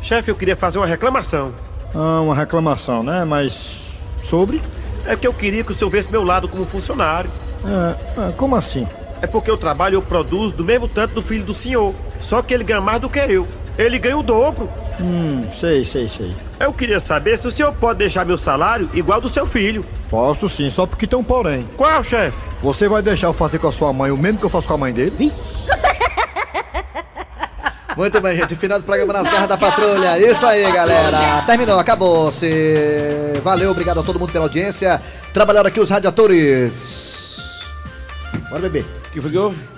Chefe, 0.00 0.30
eu 0.30 0.36
queria 0.36 0.56
fazer 0.56 0.78
uma 0.78 0.86
reclamação. 0.86 1.52
Ah, 1.94 2.20
uma 2.20 2.34
reclamação, 2.34 3.02
né? 3.02 3.24
Mas. 3.24 3.76
Sobre? 4.22 4.60
É 5.04 5.10
porque 5.10 5.26
eu 5.26 5.34
queria 5.34 5.62
que 5.62 5.72
o 5.72 5.74
senhor 5.74 5.90
vesse 5.90 6.10
meu 6.10 6.24
lado 6.24 6.48
como 6.48 6.64
funcionário. 6.64 7.30
Ah, 7.64 7.94
como 8.36 8.56
assim? 8.56 8.86
É 9.22 9.26
porque 9.26 9.50
eu 9.50 9.56
trabalho 9.56 9.94
e 9.94 9.96
eu 9.96 10.02
produzo 10.02 10.54
do 10.54 10.64
mesmo 10.64 10.88
tanto 10.88 11.14
do 11.14 11.22
filho 11.22 11.44
do 11.44 11.54
senhor. 11.54 11.94
Só 12.20 12.42
que 12.42 12.52
ele 12.52 12.64
ganha 12.64 12.80
mais 12.80 13.00
do 13.00 13.08
que 13.08 13.18
eu. 13.18 13.46
Ele 13.76 13.98
ganha 13.98 14.16
o 14.16 14.22
dobro. 14.22 14.68
Hum, 15.00 15.44
sei, 15.58 15.84
sei, 15.84 16.08
sei. 16.08 16.34
Eu 16.60 16.72
queria 16.72 17.00
saber 17.00 17.38
se 17.38 17.48
o 17.48 17.50
senhor 17.50 17.72
pode 17.72 17.98
deixar 17.98 18.24
meu 18.24 18.38
salário 18.38 18.88
igual 18.94 19.16
ao 19.16 19.22
do 19.22 19.28
seu 19.28 19.46
filho. 19.46 19.84
Posso 20.08 20.48
sim, 20.48 20.70
só 20.70 20.86
porque 20.86 21.06
tem 21.06 21.18
um 21.18 21.24
porém. 21.24 21.68
Qual, 21.76 22.02
chefe? 22.04 22.36
Você 22.62 22.88
vai 22.88 23.02
deixar 23.02 23.26
eu 23.26 23.32
fazer 23.32 23.58
com 23.58 23.68
a 23.68 23.72
sua 23.72 23.92
mãe 23.92 24.10
o 24.10 24.16
mesmo 24.16 24.38
que 24.38 24.46
eu 24.46 24.50
faço 24.50 24.68
com 24.68 24.74
a 24.74 24.78
mãe 24.78 24.92
dele? 24.92 25.32
Muito 27.96 28.20
bem, 28.20 28.36
gente. 28.36 28.56
Final 28.56 28.78
do 28.78 28.84
programa 28.84 29.12
nas 29.12 29.24
garras 29.24 29.48
da 29.48 29.56
patrulha. 29.56 30.18
Isso 30.18 30.44
aí, 30.46 30.70
galera. 30.72 31.42
Terminou, 31.46 31.78
acabou-se. 31.78 32.50
Valeu, 33.42 33.70
obrigado 33.70 34.00
a 34.00 34.02
todo 34.02 34.18
mundo 34.18 34.32
pela 34.32 34.46
audiência. 34.46 35.00
Trabalharam 35.32 35.68
aqui 35.68 35.80
os 35.80 35.90
radiadores. 35.90 37.36
Bora, 38.50 38.62
bebê. 38.62 38.84
Que 39.12 39.20
foi 39.20 39.30
que 39.30 39.38
houve? 39.38 39.73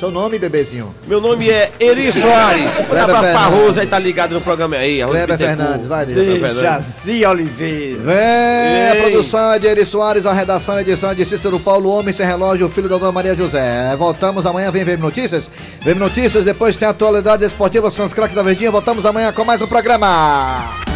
Seu 0.00 0.10
nome, 0.10 0.38
bebezinho? 0.38 0.94
Meu 1.06 1.20
nome 1.20 1.50
é 1.50 1.70
Eri 1.78 2.10
Soares. 2.10 2.70
Um 2.78 2.84
abraço 2.84 3.20
pra. 3.20 3.46
Rosa 3.48 3.82
aí, 3.82 3.86
tá 3.86 3.98
ligado 3.98 4.32
no 4.32 4.40
programa 4.40 4.76
aí. 4.76 5.04
Kleber 5.04 5.36
Bittencourt. 5.36 5.58
Fernandes, 5.58 5.88
vai. 5.88 6.54
Jaci 6.54 7.26
Oliveira. 7.26 8.00
Vem, 8.00 8.98
a 8.98 9.02
produção 9.02 9.52
é 9.52 9.58
de 9.58 9.66
Eri 9.66 9.84
Soares, 9.84 10.24
a 10.24 10.32
redação 10.32 10.78
e 10.78 10.80
edição 10.80 11.10
é 11.10 11.14
de 11.14 11.26
Cícero 11.26 11.60
Paulo, 11.60 11.90
homem 11.90 12.14
sem 12.14 12.24
relógio, 12.24 12.66
filho 12.70 12.88
da 12.88 12.96
Dona 12.96 13.12
Maria 13.12 13.34
José. 13.34 13.94
Voltamos 13.98 14.46
amanhã, 14.46 14.70
vem 14.70 14.84
ver 14.84 14.96
Notícias. 14.96 15.50
Vem 15.82 15.94
Notícias, 15.94 16.46
depois 16.46 16.78
tem 16.78 16.88
atualidades 16.88 17.48
esportivas 17.48 17.94
com 17.94 18.02
os 18.02 18.14
craques 18.14 18.34
da 18.34 18.42
Verdinha. 18.42 18.70
Voltamos 18.70 19.04
amanhã 19.04 19.30
com 19.34 19.44
mais 19.44 19.60
um 19.60 19.66
programa. 19.66 20.89